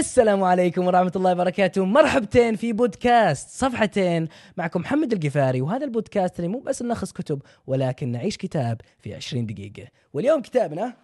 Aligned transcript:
السلام 0.00 0.44
عليكم 0.44 0.86
ورحمة 0.86 1.12
الله 1.16 1.32
وبركاته. 1.32 1.84
مرحبتين 1.84 2.56
في 2.56 2.72
بودكاست 2.72 3.48
صفحتين 3.48 4.28
معكم 4.56 4.80
محمد 4.80 5.12
القفاري 5.12 5.60
وهذا 5.60 5.84
البودكاست 5.84 6.36
اللي 6.40 6.48
مو 6.48 6.60
بس 6.60 6.82
نلخص 6.82 7.12
كتب 7.12 7.42
ولكن 7.66 8.12
نعيش 8.12 8.36
كتاب 8.36 8.80
في 8.98 9.14
20 9.14 9.46
دقيقة. 9.46 9.88
واليوم 10.12 10.42
كتابنا 10.42 10.96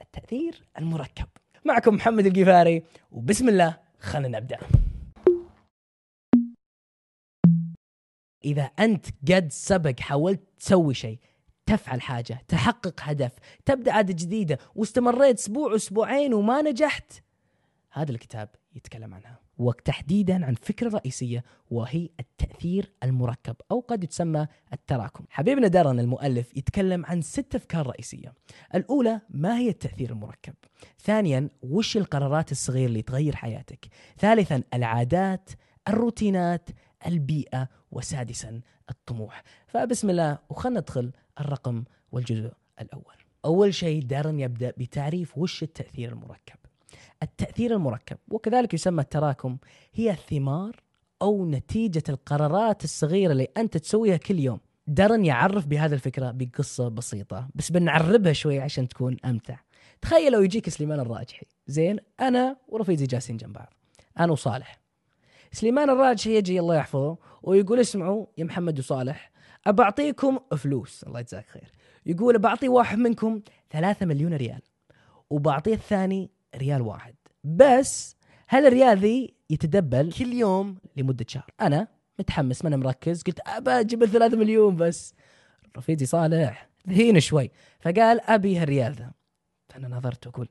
التأثير 0.00 0.62
المركب. 0.78 1.26
معكم 1.64 1.94
محمد 1.94 2.26
القفاري 2.26 2.82
وبسم 3.12 3.48
الله 3.48 3.78
خلينا 4.00 4.38
نبدأ. 4.38 4.58
إذا 8.44 8.62
أنت 8.62 9.06
قد 9.32 9.48
سبق 9.52 10.00
حاولت 10.00 10.40
تسوي 10.58 10.94
شيء 10.94 11.18
تفعل 11.66 12.00
حاجة 12.00 12.42
تحقق 12.48 13.00
هدف 13.00 13.32
تبدأ 13.64 13.92
عادة 13.92 14.14
جديدة 14.14 14.58
واستمريت 14.74 15.38
أسبوع 15.38 15.76
أسبوعين 15.76 16.34
وما 16.34 16.62
نجحت. 16.62 17.12
هذا 17.92 18.10
الكتاب 18.10 18.48
يتكلم 18.74 19.14
عنها. 19.14 19.38
وتحديدا 19.58 20.46
عن 20.46 20.54
فكرة 20.54 20.88
رئيسية 20.88 21.44
وهي 21.70 22.08
التأثير 22.20 22.92
المركب 23.02 23.56
أو 23.70 23.80
قد 23.80 24.04
يسمى 24.04 24.46
التراكم. 24.72 25.24
حبيبنا 25.30 25.68
دارن 25.68 26.00
المؤلف 26.00 26.56
يتكلم 26.56 27.06
عن 27.06 27.22
ست 27.22 27.54
أفكار 27.54 27.86
رئيسية. 27.86 28.34
الأولى 28.74 29.20
ما 29.30 29.58
هي 29.58 29.68
التأثير 29.68 30.10
المركب؟ 30.10 30.54
ثانيا 31.00 31.48
وش 31.62 31.96
القرارات 31.96 32.52
الصغيرة 32.52 32.86
اللي 32.86 33.02
تغير 33.02 33.36
حياتك؟ 33.36 33.86
ثالثا 34.18 34.62
العادات 34.74 35.50
الروتينات 35.88 36.70
البيئة 37.06 37.68
وسادسا 37.90 38.60
الطموح. 38.90 39.42
فبسم 39.66 40.10
الله 40.10 40.38
وخلنا 40.50 40.80
ندخل 40.80 41.12
الرقم 41.40 41.84
والجزء 42.12 42.52
الأول. 42.80 43.14
أول 43.44 43.74
شيء 43.74 44.02
دارن 44.02 44.40
يبدأ 44.40 44.72
بتعريف 44.76 45.38
وش 45.38 45.62
التأثير 45.62 46.12
المركب. 46.12 46.56
التأثير 47.22 47.74
المركب 47.74 48.16
وكذلك 48.30 48.74
يسمى 48.74 49.02
التراكم 49.02 49.58
هي 49.94 50.10
الثمار 50.10 50.76
أو 51.22 51.50
نتيجة 51.50 52.02
القرارات 52.08 52.84
الصغيرة 52.84 53.32
اللي 53.32 53.48
أنت 53.56 53.76
تسويها 53.76 54.16
كل 54.16 54.38
يوم. 54.38 54.60
دارن 54.86 55.24
يعرف 55.24 55.66
بهذه 55.66 55.92
الفكرة 55.92 56.30
بقصة 56.30 56.88
بسيطة 56.88 57.48
بس 57.54 57.72
بنعربها 57.72 58.32
شوي 58.32 58.60
عشان 58.60 58.88
تكون 58.88 59.16
أمتع. 59.24 59.58
تخيل 60.00 60.32
لو 60.32 60.42
يجيك 60.42 60.68
سليمان 60.68 61.00
الراجحي. 61.00 61.46
زين 61.66 61.98
أنا 62.20 62.56
ورفيقي 62.68 63.04
جالسين 63.04 63.36
جنب 63.36 63.52
بعض. 63.52 63.74
أنا 64.18 64.32
وصالح. 64.32 64.80
سليمان 65.52 65.90
الراجحي 65.90 66.36
يجي 66.36 66.60
الله 66.60 66.76
يحفظه 66.76 67.16
ويقول 67.42 67.80
اسمعوا 67.80 68.26
يا 68.38 68.44
محمد 68.44 68.78
وصالح 68.78 69.31
أبعطيكم 69.66 70.38
فلوس. 70.56 71.02
الله 71.02 71.20
يجزاك 71.20 71.46
خير. 71.46 71.72
يقول 72.06 72.38
بعطي 72.38 72.68
واحد 72.68 72.98
منكم 72.98 73.40
ثلاثة 73.70 74.06
مليون 74.06 74.34
ريال 74.34 74.62
وبعطيه 75.30 75.74
الثاني 75.74 76.30
ريال 76.56 76.82
واحد. 76.82 77.14
بس 77.44 78.16
هالريال 78.48 78.98
ذي 78.98 79.34
يتدبل 79.50 80.12
كل 80.12 80.32
يوم 80.32 80.78
لمدة 80.96 81.24
شهر. 81.28 81.50
أنا 81.60 81.88
متحمس 82.18 82.64
ما 82.64 82.68
أنا 82.68 82.76
مركز. 82.76 83.22
قلت 83.22 83.40
أبى 83.46 83.70
أجيب 83.70 84.02
الثلاثة 84.02 84.36
مليون 84.36 84.76
بس. 84.76 85.14
رفيقي 85.76 86.06
صالح 86.06 86.68
ذهين 86.88 87.20
شوي. 87.20 87.50
فقال 87.80 88.20
أبي 88.20 88.58
هالريال 88.58 88.92
ذا. 88.92 89.12
فأنا 89.68 89.88
نظرت 89.88 90.26
وأقول 90.26 90.48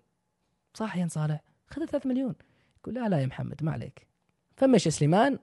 صح 0.73 0.97
يا 0.97 1.07
صالح 1.07 1.41
خذ 1.67 1.85
ثلاثة 1.85 2.09
مليون. 2.09 2.35
يقول 2.79 2.95
لا 2.95 3.09
لا 3.09 3.19
يا 3.19 3.25
محمد 3.25 3.63
ما 3.63 3.71
عليك. 3.71 4.07
فمشي 4.55 4.91
سليمان 4.91 5.39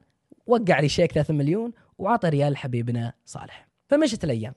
وقع 0.46 0.80
لي 0.80 0.88
شيك 0.88 1.12
3 1.12 1.34
مليون 1.34 1.72
وعطى 1.98 2.28
ريال 2.28 2.56
حبيبنا 2.56 3.12
صالح. 3.24 3.68
فمشت 3.88 4.24
الأيام. 4.24 4.54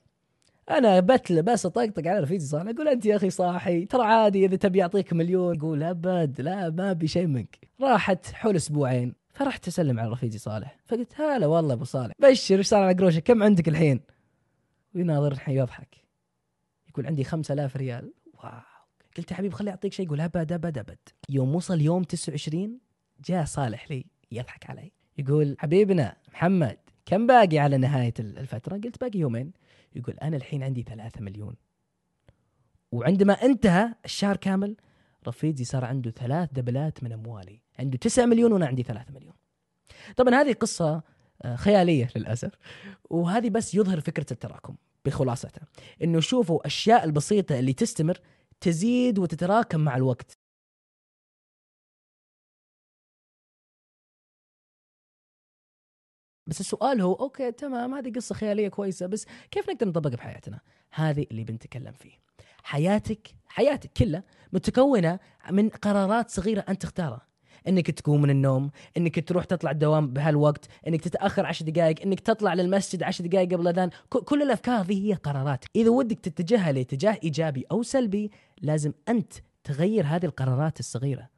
أنا 0.70 1.00
بتل 1.00 1.42
بس 1.42 1.66
اطقطق 1.66 2.06
على 2.06 2.20
رفيقي 2.20 2.40
صالح 2.40 2.70
أقول 2.70 2.88
أنت 2.88 3.06
يا 3.06 3.16
أخي 3.16 3.30
صاحي 3.30 3.84
ترى 3.84 4.02
عادي 4.02 4.44
إذا 4.44 4.56
تبي 4.56 4.82
أعطيك 4.82 5.12
مليون. 5.12 5.56
يقول 5.56 5.82
ابد 5.82 6.40
لا 6.40 6.70
ما 6.70 6.90
أبي 6.90 7.08
شيء 7.08 7.26
منك. 7.26 7.58
راحت 7.80 8.26
حول 8.26 8.56
أسبوعين 8.56 9.14
فرحت 9.34 9.68
أسلم 9.68 10.00
على 10.00 10.10
رفيقي 10.10 10.38
صالح. 10.38 10.76
فقلت 10.86 11.20
هلا 11.20 11.46
والله 11.46 11.74
أبو 11.74 11.84
صالح. 11.84 12.14
بشر 12.18 12.58
إيش 12.58 12.66
صار 12.66 12.82
على 12.82 12.94
قروشك 12.94 13.22
كم 13.22 13.42
عندك 13.42 13.68
الحين؟ 13.68 14.00
ويناظر 14.94 15.32
الحين 15.32 15.56
يضحك. 15.56 15.96
يقول 16.88 17.06
عندي 17.06 17.24
5000 17.24 17.76
ريال. 17.76 18.12
واو. 18.34 18.50
قلت 19.16 19.30
يا 19.30 19.36
حبيبي 19.36 19.54
خلي 19.54 19.70
أعطيك 19.70 19.92
شيء. 19.92 20.06
يقول 20.06 20.20
أبد 20.20 20.52
أبد 20.52 20.78
أبد. 20.78 20.98
يوم 21.28 21.54
وصل 21.54 21.80
يوم 21.80 22.02
29 22.02 22.78
جاء 23.24 23.44
صالح 23.44 23.90
لي 23.90 24.04
يضحك 24.32 24.70
علي. 24.70 24.92
يقول 25.18 25.56
حبيبنا 25.58 26.16
محمد 26.32 26.76
كم 27.06 27.26
باقي 27.26 27.58
على 27.58 27.76
نهاية 27.76 28.14
الفترة؟ 28.18 28.74
قلت 28.74 29.00
باقي 29.00 29.18
يومين. 29.18 29.52
يقول 29.94 30.14
أنا 30.14 30.36
الحين 30.36 30.62
عندي 30.62 30.82
ثلاثة 30.82 31.20
مليون. 31.20 31.54
وعندما 32.92 33.32
انتهى 33.32 33.94
الشهر 34.04 34.36
كامل 34.36 34.76
رفيقي 35.28 35.64
صار 35.64 35.84
عنده 35.84 36.10
ثلاث 36.10 36.52
دبلات 36.52 37.04
من 37.04 37.12
أموالي. 37.12 37.60
عنده 37.78 37.98
تسعة 37.98 38.26
مليون 38.26 38.52
وأنا 38.52 38.66
عندي 38.66 38.82
ثلاثة 38.82 39.12
مليون. 39.12 39.34
طبعا 40.16 40.34
هذه 40.34 40.52
قصة 40.52 41.02
آه، 41.42 41.56
خيالية 41.56 42.08
للأسف. 42.16 42.52
وهذه 43.10 43.50
بس 43.50 43.74
يظهر 43.74 44.00
فكرة 44.00 44.26
التراكم 44.32 44.76
بخلاصتها 45.04 45.66
إنه 46.02 46.20
شوفوا 46.20 46.66
أشياء 46.66 47.04
البسيطة 47.04 47.58
اللي 47.58 47.72
تستمر 47.72 48.20
تزيد 48.60 49.18
وتتراكم 49.18 49.80
مع 49.80 49.96
الوقت. 49.96 50.38
بس 56.46 56.60
السؤال 56.60 57.00
هو 57.00 57.12
أوكي 57.14 57.52
تمام 57.52 57.94
هذه 57.94 58.12
قصة 58.12 58.34
خيالية 58.34 58.68
كويسة 58.68 59.06
بس 59.06 59.26
كيف 59.50 59.70
نقدر 59.70 59.88
نطبق 59.88 60.10
بحياتنا؟ 60.10 60.60
هذه 60.92 61.26
اللي 61.30 61.44
بنتكلم 61.44 61.92
فيه. 61.92 62.12
حياتك 62.62 63.28
حياتك 63.46 63.90
كلها 63.96 64.24
متكونة 64.52 65.18
من 65.50 65.68
قرارات 65.68 66.30
صغيرة 66.30 66.64
أنت 66.68 66.82
تختارها. 66.82 67.32
إنك 67.68 67.90
تقوم 67.90 68.22
من 68.22 68.30
النوم، 68.30 68.70
إنك 68.96 69.28
تروح 69.28 69.44
تطلع 69.44 69.70
الدوام 69.70 70.12
بهالوقت، 70.12 70.68
إنك 70.88 71.00
تتأخر 71.00 71.46
عشر 71.46 71.64
دقائق، 71.64 72.02
إنك 72.02 72.20
تطلع 72.20 72.54
للمسجد 72.54 73.02
عشر 73.02 73.26
دقائق 73.26 73.52
قبل 73.52 73.62
الأذان، 73.62 73.90
كل 74.08 74.42
الأفكار 74.42 74.84
ذي 74.84 75.08
هي 75.08 75.14
قرارات، 75.14 75.64
إذا 75.76 75.90
ودك 75.90 76.20
تتجهها 76.20 76.72
لاتجاه 76.72 77.18
إيجابي 77.24 77.64
أو 77.70 77.82
سلبي، 77.82 78.30
لازم 78.62 78.92
أنت 79.08 79.32
تغير 79.64 80.06
هذه 80.06 80.24
القرارات 80.24 80.80
الصغيرة. 80.80 81.28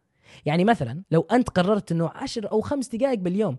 يعني 0.45 0.65
مثلا 0.65 1.03
لو 1.11 1.27
أنت 1.33 1.51
قررت 1.51 1.93
إنه 1.93 2.09
عشر 2.15 2.53
أو 2.53 2.61
خمس 2.61 2.89
دقائق 2.89 3.19
باليوم 3.19 3.57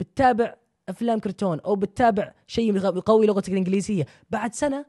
بتتابع 0.00 0.54
أفلام 0.88 1.18
كرتون 1.18 1.60
أو 1.60 1.76
بتتابع 1.76 2.32
شيء 2.46 2.76
يقوي 2.76 3.26
لغتك 3.26 3.52
الإنجليزية 3.52 4.06
بعد 4.30 4.54
سنة 4.54 4.86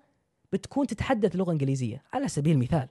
بتكون 0.54 0.88
تتحدث 0.88 1.36
لغة 1.36 1.52
إنجليزية. 1.52 2.04
على 2.14 2.28
سبيل 2.28 2.54
المثال 2.54 2.88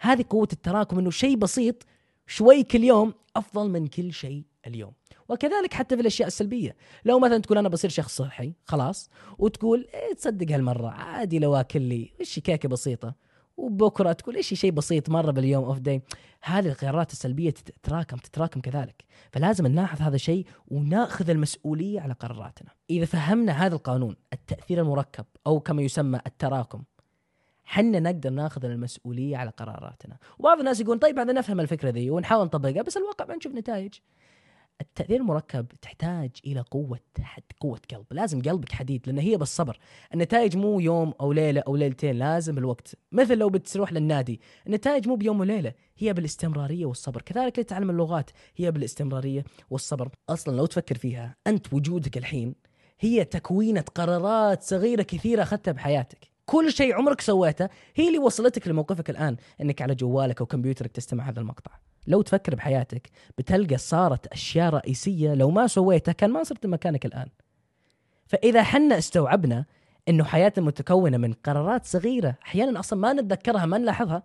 هذه 0.00 0.24
قوة 0.30 0.48
التراكم 0.52 0.98
إنه 0.98 1.10
شيء 1.10 1.36
بسيط 1.36 1.86
شوي 2.26 2.62
كل 2.62 2.84
يوم 2.84 3.14
أفضل 3.36 3.70
من 3.70 3.86
كل 3.86 4.12
شيء 4.12 4.42
اليوم. 4.66 4.92
وكذلك 5.28 5.74
حتى 5.74 5.96
في 5.96 6.02
الأشياء 6.02 6.26
السلبية. 6.26 6.76
لو 7.04 7.18
مثلا 7.18 7.38
تقول 7.38 7.58
أنا 7.58 7.68
بصير 7.68 7.90
شخص 7.90 8.16
صحي 8.16 8.52
خلاص 8.64 9.10
وتقول 9.38 9.88
إيه 9.94 10.14
تصدق 10.14 10.52
هالمرة 10.52 10.88
عادي 10.88 11.38
لو 11.38 11.54
آكل 11.54 11.82
لي 11.82 12.12
إيش 12.20 12.38
كيكة 12.38 12.68
بسيطة؟ 12.68 13.14
وبكرة 13.56 14.12
تقول 14.12 14.36
إيش 14.36 14.54
شيء 14.54 14.70
بسيط 14.70 15.10
مرة 15.10 15.30
باليوم 15.30 15.64
off 15.64 15.78
day 15.78 16.02
هذه 16.42 16.68
القرارات 16.68 17.12
السلبية 17.12 17.50
تتراكم 17.50 18.16
تتراكم 18.16 18.60
كذلك. 18.60 19.04
فلازم 19.32 19.66
نلاحظ 19.66 20.02
هذا 20.02 20.14
الشيء 20.14 20.46
ونأخذ 20.68 21.30
المسؤولية 21.30 22.00
على 22.00 22.12
قراراتنا. 22.12 22.70
إذا 22.90 23.04
فهمنا 23.04 23.52
هذا 23.52 23.74
القانون 23.74 24.16
التأثير 24.32 24.80
المركب 24.80 25.24
أو 25.46 25.60
كما 25.60 25.82
يسمى 25.82 26.20
التراكم 26.26 26.82
حنا 27.64 28.00
نقدر 28.00 28.30
نأخذ 28.30 28.64
المسؤولية 28.64 29.36
على 29.36 29.50
قراراتنا. 29.50 30.16
وبعض 30.38 30.58
الناس 30.58 30.80
يقول 30.80 30.98
طيب 30.98 31.18
هذا 31.18 31.32
نفهم 31.32 31.60
الفكرة 31.60 31.90
ذي 31.90 32.10
ونحاول 32.10 32.44
نطبقها 32.44 32.82
بس 32.82 32.96
الواقع 32.96 33.26
ما 33.26 33.36
نشوف 33.36 33.54
نتائج. 33.54 33.94
التأثير 34.80 35.20
المركب 35.20 35.66
تحتاج 35.82 36.30
إلى 36.46 36.60
قوة 36.60 37.00
حد 37.20 37.42
قوة 37.60 37.80
قلب. 37.90 38.06
لازم 38.10 38.42
قلبك 38.42 38.72
حديد 38.72 39.06
لأن 39.06 39.18
هي 39.18 39.36
بالصبر. 39.36 39.78
النتائج 40.14 40.56
مو 40.56 40.80
يوم 40.80 41.14
أو 41.20 41.32
ليلة 41.32 41.60
أو 41.60 41.76
ليلتين 41.76 42.16
لازم 42.16 42.54
بالوقت 42.54 42.94
مثل 43.12 43.38
لو 43.38 43.48
بتروح 43.48 43.92
للنادي 43.92 44.40
النتائج 44.66 45.08
مو 45.08 45.16
بيوم 45.16 45.40
وليلة 45.40 45.72
هي 45.98 46.12
بالاستمرارية 46.12 46.86
والصبر. 46.86 47.22
كذلك 47.22 47.58
لتعلم 47.58 47.90
اللغات 47.90 48.30
هي 48.56 48.70
بالاستمرارية 48.70 49.44
والصبر. 49.70 50.08
أصلا 50.28 50.56
لو 50.56 50.66
تفكر 50.66 50.98
فيها 50.98 51.36
أنت 51.46 51.72
وجودك 51.72 52.16
الحين 52.16 52.54
هي 53.00 53.24
تكوينة 53.24 53.84
قرارات 53.94 54.62
صغيرة 54.62 55.02
كثيرة 55.02 55.42
أخذتها 55.42 55.72
بحياتك. 55.72 56.30
كل 56.46 56.72
شيء 56.72 56.94
عمرك 56.94 57.20
سويته 57.20 57.68
هي 57.94 58.08
اللي 58.08 58.18
وصلتك 58.18 58.68
لموقفك 58.68 59.10
الآن 59.10 59.36
أنك 59.60 59.82
على 59.82 59.94
جوالك 59.94 60.40
أو 60.40 60.46
كمبيوترك 60.46 60.92
تستمع 60.92 61.28
هذا 61.28 61.40
المقطع. 61.40 61.89
لو 62.06 62.22
تفكر 62.22 62.54
بحياتك 62.54 63.10
بتلقى 63.38 63.78
صارت 63.78 64.26
أشياء 64.26 64.70
رئيسية 64.70 65.34
لو 65.34 65.50
ما 65.50 65.66
سويتها 65.66 66.12
كان 66.12 66.30
ما 66.30 66.42
صرت 66.42 66.66
مكانك 66.66 67.06
الآن. 67.06 67.28
فإذا 68.26 68.62
حنا 68.62 68.98
استوعبنا 68.98 69.64
إنه 70.08 70.24
حياتنا 70.24 70.64
متكونة 70.64 71.16
من 71.16 71.32
قرارات 71.32 71.84
صغيرة 71.84 72.36
أحيانا 72.42 72.80
أصلا 72.80 72.98
ما 72.98 73.12
نتذكرها 73.12 73.66
ما 73.66 73.78
نلاحظها 73.78 74.22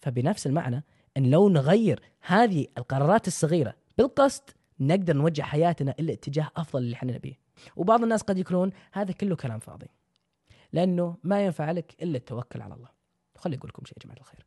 فبنفس 0.00 0.46
المعنى 0.46 0.84
إن 1.16 1.30
لو 1.30 1.48
نغير 1.48 2.02
هذه 2.20 2.66
القرارات 2.78 3.26
الصغيرة 3.26 3.74
بالقصد 3.98 4.42
نقدر 4.80 5.16
نوجه 5.16 5.42
حياتنا 5.42 5.94
إلى 6.00 6.12
اتجاه 6.12 6.50
أفضل 6.56 6.82
اللي 6.82 6.94
إحنا 6.94 7.12
نبيه. 7.12 7.38
وبعض 7.76 8.02
الناس 8.02 8.22
قد 8.22 8.38
يقولون 8.38 8.70
هذا 8.92 9.12
كله 9.12 9.36
كلام 9.36 9.58
فاضي. 9.58 9.86
لأنه 10.72 11.16
ما 11.24 11.44
ينفع 11.44 11.70
لك 11.70 12.02
إلا 12.02 12.16
التوكل 12.16 12.62
على 12.62 12.74
الله. 12.74 12.88
خلي 13.36 13.56
أقول 13.56 13.68
لكم 13.68 13.84
شيء 13.84 13.98
يا 13.98 14.04
جماعة 14.04 14.18
الخير. 14.18 14.46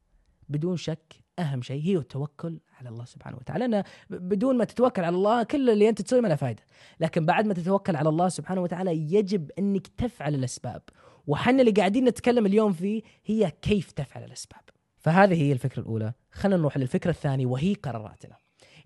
بدون 0.49 0.77
شك 0.77 1.13
أهم 1.39 1.61
شيء 1.61 1.83
هي 1.83 1.97
التوكل 1.97 2.59
على 2.79 2.89
الله 2.89 3.05
سبحانه 3.05 3.37
وتعالى. 3.37 3.67
لأن 3.67 3.83
بدون 4.09 4.57
ما 4.57 4.65
تتوكل 4.65 5.03
على 5.03 5.15
الله 5.15 5.43
كل 5.43 5.69
اللي 5.69 5.89
أنت 5.89 6.01
تسويه 6.01 6.21
ما 6.21 6.27
له 6.27 6.35
فائده 6.35 6.63
لكن 6.99 7.25
بعد 7.25 7.45
ما 7.45 7.53
تتوكل 7.53 7.95
على 7.95 8.09
الله 8.09 8.29
سبحانه 8.29 8.61
وتعالى 8.61 8.91
يجب 9.13 9.51
أنك 9.59 9.87
تفعل 9.87 10.35
الأسباب. 10.35 10.81
وحنا 11.27 11.61
اللي 11.61 11.71
قاعدين 11.71 12.05
نتكلم 12.05 12.45
اليوم 12.45 12.73
فيه 12.73 13.01
هي 13.25 13.51
كيف 13.61 13.91
تفعل 13.91 14.23
الأسباب. 14.23 14.61
فهذه 14.97 15.41
هي 15.41 15.51
الفكرة 15.51 15.81
الأولى. 15.81 16.13
خلينا 16.31 16.57
نروح 16.57 16.77
للفكرة 16.77 17.11
الثانية 17.11 17.45
وهي 17.45 17.73
قراراتنا. 17.73 18.37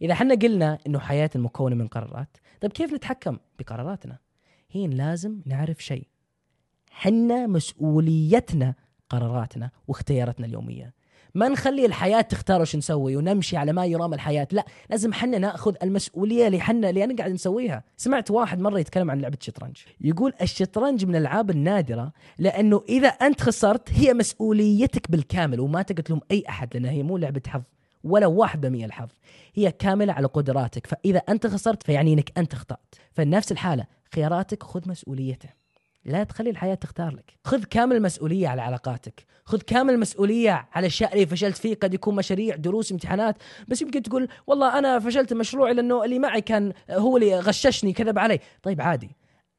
إذا 0.01 0.13
حنا 0.13 0.35
قلنا 0.35 0.77
إنه 0.87 0.99
حياتنا 0.99 1.43
مكونه 1.43 1.75
من 1.75 1.87
قرارات 1.87 2.37
طيب 2.61 2.71
كيف 2.71 2.93
نتحكم 2.93 3.37
بقراراتنا؟ 3.59 4.17
هي 4.71 4.87
لازم 4.87 5.41
نعرف 5.45 5.83
شيء. 5.83 6.07
حنا 6.91 7.47
مسؤوليتنا 7.47 8.75
قراراتنا 9.09 9.71
واختياراتنا 9.87 10.45
اليومية. 10.45 10.93
ما 11.35 11.49
نخلي 11.49 11.85
الحياة 11.85 12.21
تختار 12.21 12.61
وش 12.61 12.75
نسوي 12.75 13.15
ونمشي 13.15 13.57
على 13.57 13.73
ما 13.73 13.85
يرام 13.85 14.13
الحياة. 14.13 14.47
لا 14.51 14.65
لازم 14.89 15.13
حنا 15.13 15.37
ناخذ 15.37 15.75
المسؤولية 15.83 16.47
اللي 16.47 16.59
حنا 16.59 16.89
اللي 16.89 17.03
أنا 17.03 17.15
قاعد 17.15 17.31
نسويها. 17.31 17.83
سمعت 17.97 18.31
واحد 18.31 18.59
مرة 18.59 18.79
يتكلم 18.79 19.11
عن 19.11 19.21
لعبة 19.21 19.37
الشطرنج. 19.41 19.77
يقول 20.01 20.33
الشطرنج 20.41 21.05
من 21.05 21.15
الألعاب 21.15 21.49
النادرة 21.49 22.11
لأنه 22.37 22.83
إذا 22.89 23.07
أنت 23.07 23.41
خسرت 23.41 23.89
هي 23.93 24.13
مسؤوليتك 24.13 25.11
بالكامل 25.11 25.59
وما 25.59 25.81
تقدر 25.81 26.19
أي 26.31 26.43
أحد 26.49 26.73
لانها 26.73 26.91
هي 26.91 27.03
مو 27.03 27.17
لعبة 27.17 27.41
حظ 27.47 27.61
ولا 28.03 28.27
واحد 28.27 28.61
بمية 28.61 28.85
الحظ. 28.85 29.09
هي 29.53 29.71
كاملة 29.71 30.13
على 30.13 30.27
قدراتك. 30.27 30.87
فإذا 30.87 31.19
أنت 31.19 31.47
خسرت 31.47 31.83
فيعني 31.83 32.13
أنك 32.13 32.31
أنت 32.37 32.53
أخطأت 32.53 32.95
فنفس 33.11 33.51
الحالة 33.51 33.85
خياراتك 34.15 34.63
خذ 34.63 34.89
مسؤوليته 34.89 35.58
لا 36.05 36.23
تخلي 36.23 36.49
الحياة 36.49 36.75
تختار 36.75 37.13
لك. 37.15 37.33
خذ 37.43 37.63
كامل 37.63 37.95
المسؤولية 37.95 38.47
على 38.47 38.61
علاقاتك. 38.61 39.25
خذ 39.45 39.61
كامل 39.61 39.93
المسؤولية 39.93 40.51
على 40.51 40.79
الأشياء 40.79 41.13
اللي 41.13 41.25
فشلت 41.25 41.57
فيه. 41.57 41.75
قد 41.75 41.93
يكون 41.93 42.15
مشاريع 42.15 42.55
دروس 42.55 42.91
امتحانات. 42.91 43.37
بس 43.67 43.81
يمكن 43.81 44.01
تقول 44.01 44.27
والله 44.47 44.79
أنا 44.79 44.99
فشلت 44.99 45.33
مشروعي 45.33 45.73
لأنه 45.73 46.03
اللي 46.03 46.19
معي 46.19 46.41
كان 46.41 46.73
هو 46.91 47.17
اللي 47.17 47.39
غششني 47.39 47.93
كذب 47.93 48.19
علي. 48.19 48.39
طيب 48.63 48.81
عادي. 48.81 49.15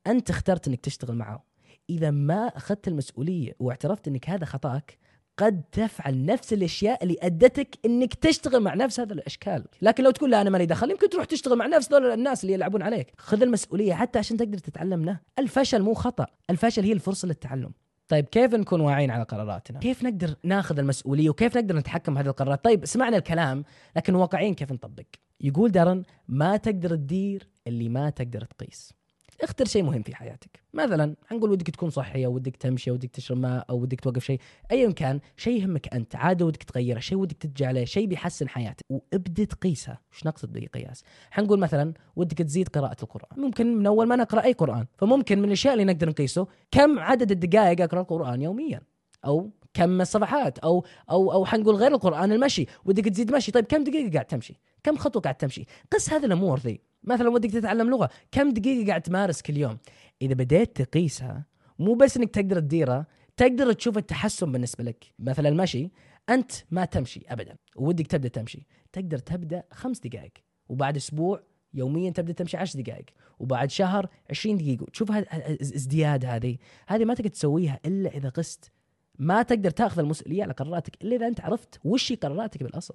أنت 0.07 0.31
اخترت 0.31 0.69
أنك 0.69 0.81
تشتغل 0.81 1.17
معه. 1.17 1.45
إذا 1.91 2.11
ما 2.11 2.47
أخذت 2.47 2.89
المسؤولية 2.89 3.53
واعترفت 3.59 4.09
أنك 4.09 4.31
هذا 4.31 4.45
خطأك 4.45 4.99
قد 5.41 5.63
تفعل 5.73 6.25
نفس 6.25 6.53
الأشياء 6.53 7.03
اللي 7.03 7.17
أدتك 7.23 7.79
إنك 7.85 8.15
تشتغل 8.15 8.61
مع 8.61 8.75
نفس 8.75 9.01
هذا 9.01 9.13
الأشكال 9.13 9.65
لكن 9.83 10.05
لو 10.05 10.11
تقول 10.11 10.31
لا 10.31 10.41
أنا 10.41 10.51
مالي 10.51 10.67
دخل 10.67 10.91
يمكن 10.91 11.09
تروح 11.09 11.25
تشتغل 11.25 11.59
مع 11.59 11.67
نفس 11.67 11.89
دول 11.89 12.13
الناس 12.13 12.43
اللي 12.45 12.55
يلعبون 12.55 12.83
عليك 12.83 13.13
خذ 13.19 13.43
المسؤولية 13.43 13.95
حتى 13.95 14.19
عشان 14.19 14.37
تقدر 14.37 14.59
تتعلم 14.59 14.99
منه 14.99 15.21
الفشل 15.39 15.83
مو 15.83 15.95
خطأ 15.95 16.27
الفشل 16.51 16.83
هي 16.83 16.93
الفرصة 16.93 17.29
للتعلم 17.29 17.73
طيب 18.09 18.25
كيف 18.25 18.55
نكون 18.55 18.81
واعيين 18.81 19.11
على 19.11 19.23
قراراتنا؟ 19.23 19.79
كيف 19.79 20.03
نقدر 20.03 20.35
ناخذ 20.45 20.79
المسؤولية 20.79 21.31
وكيف 21.31 21.57
نقدر 21.57 21.77
نتحكم 21.77 22.15
بهذه 22.15 22.27
القرارات؟ 22.27 22.65
طيب 22.65 22.85
سمعنا 22.85 23.17
الكلام 23.17 23.65
لكن 23.97 24.15
واقعيين 24.15 24.55
كيف 24.55 24.73
نطبق؟ 24.73 25.05
يقول 25.41 25.71
دارن 25.71 26.03
ما 26.29 26.57
تقدر 26.57 26.97
تدير 26.97 27.49
اللي 27.67 27.89
ما 27.89 28.11
تقدر 28.11 28.45
تقيس. 28.45 29.00
اختر 29.43 29.65
شيء 29.65 29.83
مهم 29.83 30.03
في 30.03 30.17
حياتك. 30.17 30.61
مثلا 30.75 31.17
حنقول 31.27 31.51
ودك 31.51 31.71
تكون 31.71 31.91
صحي 31.91 32.27
أو 32.27 32.35
ودك 32.35 32.57
تمشي 32.57 32.91
ودك 32.91 33.11
تشرب 33.11 33.39
ماء 33.39 33.67
أو 33.71 33.81
ودك 33.81 34.01
توقف 34.01 34.25
شيء. 34.25 34.41
ايا 34.71 34.91
كان 34.91 35.21
شيء 35.37 35.63
يهمك 35.63 35.95
أنت. 35.95 36.17
عادة 36.17 36.47
ودك 36.47 36.63
تغيره 36.63 36.99
شيء 36.99 37.19
ودك 37.19 37.37
تتجه 37.37 37.67
عليه 37.67 37.85
شيء 37.85 38.07
بيحسن 38.07 38.49
حياتك. 38.49 38.85
وابدأ 38.91 39.45
تقيسها 39.45 40.01
إيش 40.15 40.27
نقصد 40.27 40.53
بقياس 40.53 41.05
حنقول 41.31 41.59
مثلا 41.59 41.95
ودك 42.17 42.39
تزيد 42.39 42.69
قراءة 42.69 42.97
القرآن. 43.03 43.43
ممكن 43.43 43.77
من 43.77 43.87
أول 43.87 44.07
ما 44.07 44.17
نقرأ 44.17 44.45
أي 44.45 44.53
قرآن. 44.53 44.87
فممكن 44.99 45.39
من 45.39 45.45
الأشياء 45.45 45.75
اللي 45.75 45.85
نقدر 45.85 46.09
نقيسه 46.09 46.47
كم 46.71 46.99
عدد 46.99 47.31
الدقائق 47.31 47.81
أقرأ 47.81 48.01
القرآن 48.01 48.43
يوميا؟ 48.43 48.81
أو 49.25 49.51
كم 49.75 50.01
الصفحات؟ 50.01 50.59
أو 50.59 50.85
أو 51.11 51.33
أو 51.33 51.45
حنقول 51.45 51.75
غير 51.75 51.95
القرآن 51.95 52.33
المشي. 52.33 52.67
ودك 52.85 53.05
تزيد 53.05 53.33
مشي. 53.33 53.53
طيب 53.53 53.65
كم 53.65 53.85
دقيقة 53.85 54.13
قاعد 54.13 54.25
تمشي؟ 54.25 54.61
كم 54.83 54.97
خطوة 54.97 55.23
قاعد 55.23 55.35
تمشي؟ 55.35 55.65
قس 55.91 56.13
هذه 56.13 56.25
الأمور 56.25 56.59
ذي. 56.59 56.81
مثلا 57.05 57.29
ودك 57.29 57.51
تتعلم 57.51 57.91
لغة 57.91 58.11
كم 58.33 58.51
دقيقة 58.51 58.89
قاعد 58.89 59.03
تمارس 59.03 59.43
كل 59.43 59.57
يوم؟ 59.57 59.79
إذا 60.23 60.35
بديت 60.35 60.83
تقيسها 60.83 61.45
مو 61.79 61.95
بس 61.95 62.17
إنك 62.17 62.31
تقدر 62.31 62.61
تديرها 62.61 63.07
تقدر 63.37 63.73
تشوف 63.73 63.99
التحسن 63.99 64.53
بالنسبة 64.53 64.85
لك. 64.85 65.05
مثلا 65.19 65.49
المشي 65.49 65.91
أنت 66.29 66.53
ما 66.71 66.85
تمشي 66.85 67.23
ابدا 67.29 67.57
ودك 67.77 68.07
تبدأ 68.07 68.29
تمشي. 68.29 68.67
تقدر 68.93 69.19
تبدأ 69.19 69.63
خمس 69.73 70.01
دقائق 70.01 70.33
وبعد 70.69 70.97
أسبوع 70.97 71.43
يوميا 71.75 72.11
تبدأ 72.11 72.33
تمشي 72.33 72.57
عشر 72.57 72.81
دقائق 72.81 73.05
وبعد 73.39 73.71
شهر 73.71 74.09
20 74.31 74.57
دقيقة. 74.57 74.87
تشوف 74.87 75.11
ازدياد 75.11 76.25
هذه. 76.25 76.57
هذه 76.89 77.05
ما 77.05 77.15
تقدر 77.15 77.29
تسويها 77.29 77.81
إلا 77.87 78.11
إذا 78.11 78.29
قست. 78.29 78.73
ما 79.19 79.43
تقدر 79.43 79.71
تأخذ 79.71 79.99
المسؤولية 79.99 80.43
على 80.43 80.53
قراراتك 80.53 81.03
إلا 81.03 81.17
إذا 81.17 81.27
أنت 81.27 81.41
عرفت 81.41 81.81
وش 81.85 82.13
قراراتك 82.13 82.63
بالأصل. 82.63 82.95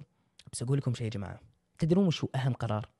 بس 0.52 0.62
أقول 0.62 0.78
لكم 0.78 0.94
شيء 0.94 1.04
يا 1.04 1.10
جماعة 1.10 1.40
تدرون 1.78 2.06
وش 2.06 2.24
هو 2.24 2.28
أهم 2.34 2.52
قرار؟ 2.52 2.95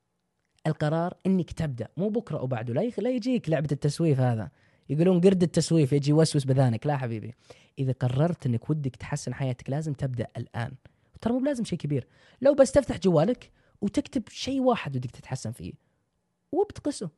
القرار 0.67 1.13
إنك 1.25 1.51
تبدأ. 1.51 1.87
مو 1.97 2.09
بكرة 2.09 2.37
أو 2.37 2.47
بعده. 2.47 2.73
لا 2.73 2.91
لا 2.97 3.09
يجيك 3.09 3.49
لعبة 3.49 3.67
التسويف 3.71 4.19
هذا. 4.19 4.51
يقولون 4.89 5.21
قرد 5.21 5.43
التسويف 5.43 5.93
يجي 5.93 6.11
يوسوس 6.11 6.43
بذانك. 6.43 6.87
لا 6.87 6.97
حبيبي. 6.97 7.33
إذا 7.79 7.91
قررت 7.91 8.45
إنك 8.45 8.69
ودك 8.69 8.95
تحسن 8.95 9.33
حياتك 9.33 9.69
لازم 9.69 9.93
تبدأ 9.93 10.27
الآن. 10.37 10.71
ترى 11.21 11.33
مو 11.33 11.39
بلازم 11.39 11.63
شيء 11.63 11.79
كبير. 11.79 12.07
لو 12.41 12.53
بس 12.53 12.71
تفتح 12.71 12.97
جوالك 12.97 13.51
وتكتب 13.81 14.29
شيء 14.29 14.61
واحد 14.61 14.95
ودك 14.95 15.11
تتحسن 15.11 15.51
فيه. 15.51 15.73
وبتقسه. 16.51 17.09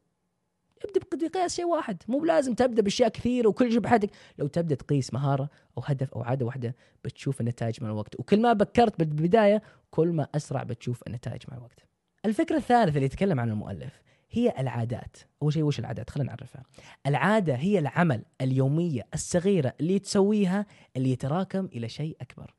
ابدأ 0.85 1.27
بقياس 1.27 1.55
شيء 1.55 1.65
واحد. 1.65 2.03
مو 2.07 2.19
بلازم 2.19 2.53
تبدأ 2.53 2.81
بأشياء 2.81 3.09
كثيرة 3.09 3.47
وكل 3.47 3.71
شيء 3.71 3.79
بحياتك. 3.79 4.09
لو 4.37 4.47
تبدأ 4.47 4.75
تقيس 4.75 5.13
مهارة 5.13 5.49
أو 5.77 5.83
هدف 5.85 6.13
أو 6.13 6.21
عادة 6.21 6.45
واحدة 6.45 6.75
بتشوف 7.05 7.41
النتائج 7.41 7.83
مع 7.83 7.89
الوقت. 7.89 8.19
وكل 8.19 8.41
ما 8.41 8.53
بكرت 8.53 8.99
بالبداية 8.99 9.61
كل 9.91 10.07
ما 10.07 10.27
أسرع 10.35 10.63
بتشوف 10.63 11.03
النتائج 11.07 11.41
مع 11.51 11.57
الوقت. 11.57 11.88
الفكرة 12.25 12.57
الثالثة 12.57 12.95
اللي 12.95 13.05
يتكلم 13.05 13.39
عنها 13.39 13.53
المؤلف 13.53 14.01
هي 14.31 14.53
العادات. 14.59 15.17
أول 15.41 15.53
شيء 15.53 15.63
وش 15.63 15.79
العادات؟ 15.79 16.09
خلينا 16.09 16.29
نعرفها. 16.29 16.63
العادة 17.07 17.55
هي 17.55 17.79
العمل 17.79 18.25
اليومية 18.41 19.07
الصغيرة 19.13 19.73
اللي 19.79 19.99
تسويها 19.99 20.65
اللي 20.95 21.11
يتراكم 21.11 21.65
إلى 21.65 21.89
شيء 21.89 22.17
أكبر. 22.21 22.55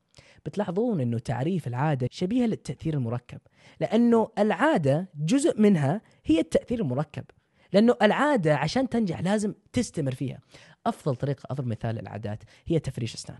بتلاحظون 0.46 1.00
أنه 1.00 1.18
تعريف 1.18 1.66
العادة 1.66 2.08
شبيهة 2.10 2.46
للتأثير 2.46 2.94
المركب 2.94 3.40
لأنه 3.80 4.28
العادة 4.38 5.08
جزء 5.14 5.60
منها 5.60 6.00
هي 6.24 6.40
التأثير 6.40 6.80
المركب. 6.80 7.24
لأنه 7.72 7.96
العادة 8.02 8.56
عشان 8.56 8.88
تنجح 8.88 9.20
لازم 9.20 9.54
تستمر 9.72 10.14
فيها. 10.14 10.40
أفضل 10.86 11.16
طريقة 11.16 11.42
أضرب 11.50 11.66
مثال 11.66 11.94
للعادات 11.94 12.42
هي 12.66 12.78
تفريش 12.78 13.14
أسنان. 13.14 13.38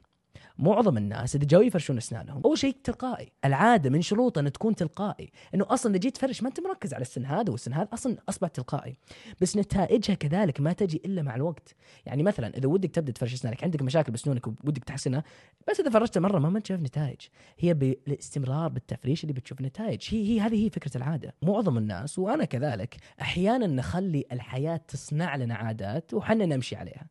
معظم 0.58 0.97
الناس 0.97 1.37
إذا 1.37 1.44
جاوا 1.44 1.62
يفرشون 1.62 1.97
أسنانهم 1.97 2.43
أول 2.44 2.58
شيء 2.58 2.76
تلقائي. 2.85 3.32
العادة 3.44 3.91
من 3.91 4.02
شروطه 4.02 4.38
ان 4.38 4.52
تكون 4.52 4.75
تلقائي. 4.75 5.31
إنه 5.55 5.67
أصلا 5.69 5.93
إذا 5.93 6.00
جيت 6.00 6.17
تفرش 6.17 6.43
ما 6.43 6.49
أنت 6.49 6.61
مركز 6.61 6.94
على 6.94 7.02
السن 7.02 7.24
هذا 7.24 7.51
والسن 7.51 7.72
هذا 7.72 7.89
أصلا 7.93 8.17
اصبح 8.29 8.48
تلقائي. 8.48 8.96
بس 9.41 9.56
نتائجها 9.56 10.15
كذلك 10.15 10.60
ما 10.60 10.72
تجي 10.72 11.03
إلا 11.05 11.22
مع 11.22 11.34
الوقت. 11.34 11.74
يعني 12.06 12.22
مثلا 12.22 12.56
إذا 12.56 12.69
ودك 12.69 12.91
تبدأ 12.91 13.13
تفرش 13.13 13.34
أسنانك 13.34 13.65
عندك 13.65 13.82
مشاكل 13.82 14.13
بسنونك 14.13 14.46
ودك 14.46 14.84
تحسنها 14.84 15.24
بس 15.69 15.81
إذا 15.81 15.91
فرشتها 15.91 16.20
مرة 16.20 16.39
ما 16.39 16.60
تشوف 16.60 16.81
نتائج. 16.81 17.20
هي 17.58 17.74
بالاستمرار 17.74 18.69
بالتفريش 18.69 19.24
اللي 19.24 19.32
بتشوف 19.32 19.60
نتائج. 19.60 20.08
هي 20.10 20.29
هي 20.29 20.41
هذه 20.41 20.65
هي 20.65 20.70
فكرة 20.70 20.96
العادة. 20.96 21.34
معظم 21.43 21.79
الناس 21.79 22.19
وأنا 22.19 22.44
كذلك 22.44 22.96
أحيانا 23.20 23.67
نخلي 23.67 24.24
الحياة 24.32 24.81
تصنع 24.89 25.36
لنا 25.36 25.55
عادات 25.55 26.15
وحنا 26.15 26.46
نمشي 26.46 26.77
عليها. 26.77 27.06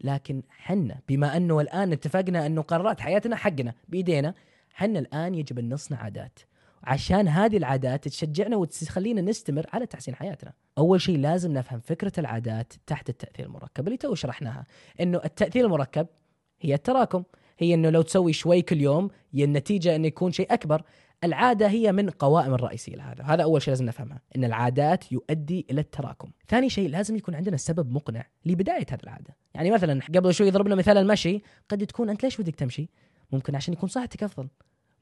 لكن 0.00 0.42
حنا 0.48 1.00
بما 1.08 1.36
أنه 1.36 1.60
الآن 1.60 1.92
اتفقنا 1.92 2.46
أنه 2.46 2.62
قرارات 2.62 3.00
حياتنا 3.00 3.36
حقنا 3.36 3.74
بإيدينا 3.88 4.34
حنا 4.72 4.98
الآن 4.98 5.34
يجب 5.34 5.58
أن 5.58 5.74
نصنع 5.74 5.98
عادات. 5.98 6.38
عشان 6.84 7.28
هذه 7.28 7.56
العادات 7.56 8.08
تشجعنا 8.08 8.56
وتخلينا 8.56 9.20
نستمر 9.20 9.66
على 9.72 9.86
تحسين 9.86 10.14
حياتنا. 10.14 10.52
أول 10.78 11.00
شيء 11.00 11.18
لازم 11.18 11.52
نفهم 11.52 11.80
فكرة 11.80 12.12
العادات 12.18 12.72
تحت 12.86 13.08
التأثير 13.08 13.46
المركب 13.46 13.86
اللي 13.86 13.96
تو 13.96 14.14
شرحناها. 14.14 14.66
إنه 15.00 15.20
التأثير 15.24 15.64
المركب 15.64 16.06
هي 16.60 16.74
التراكم. 16.74 17.22
هي 17.58 17.74
إنه 17.74 17.90
لو 17.90 18.02
تسوي 18.02 18.32
شوي 18.32 18.62
كل 18.62 18.80
يوم 18.80 19.10
النتيجة 19.34 19.96
إنه 19.96 20.06
يكون 20.06 20.32
شيء 20.32 20.54
أكبر. 20.54 20.82
العادة 21.24 21.68
هي 21.68 21.92
من 21.92 22.10
قوائم 22.10 22.54
الرئيسية 22.54 22.96
لهذا 22.96 23.24
هذا 23.24 23.42
أول 23.42 23.62
شيء 23.62 23.72
لازم 23.72 23.84
نفهمها 23.84 24.20
إن 24.36 24.44
العادات 24.44 25.12
يؤدي 25.12 25.66
إلى 25.70 25.80
التراكم. 25.80 26.30
ثاني 26.48 26.70
شيء 26.70 26.88
لازم 26.88 27.16
يكون 27.16 27.34
عندنا 27.34 27.56
سبب 27.56 27.92
مقنع 27.92 28.26
لبداية 28.46 28.86
هذه 28.90 29.00
العادة. 29.04 29.36
يعني 29.54 29.70
مثلا 29.70 30.00
قبل 30.14 30.34
شوي 30.34 30.50
ضربنا 30.50 30.74
مثال 30.74 30.98
المشي 30.98 31.42
قد 31.68 31.86
تكون 31.86 32.10
أنت 32.10 32.22
ليش 32.22 32.40
ودك 32.40 32.54
تمشي؟ 32.54 32.88
ممكن 33.32 33.56
عشان 33.56 33.74
يكون 33.74 33.88
صحتك 33.88 34.22
أفضل. 34.22 34.48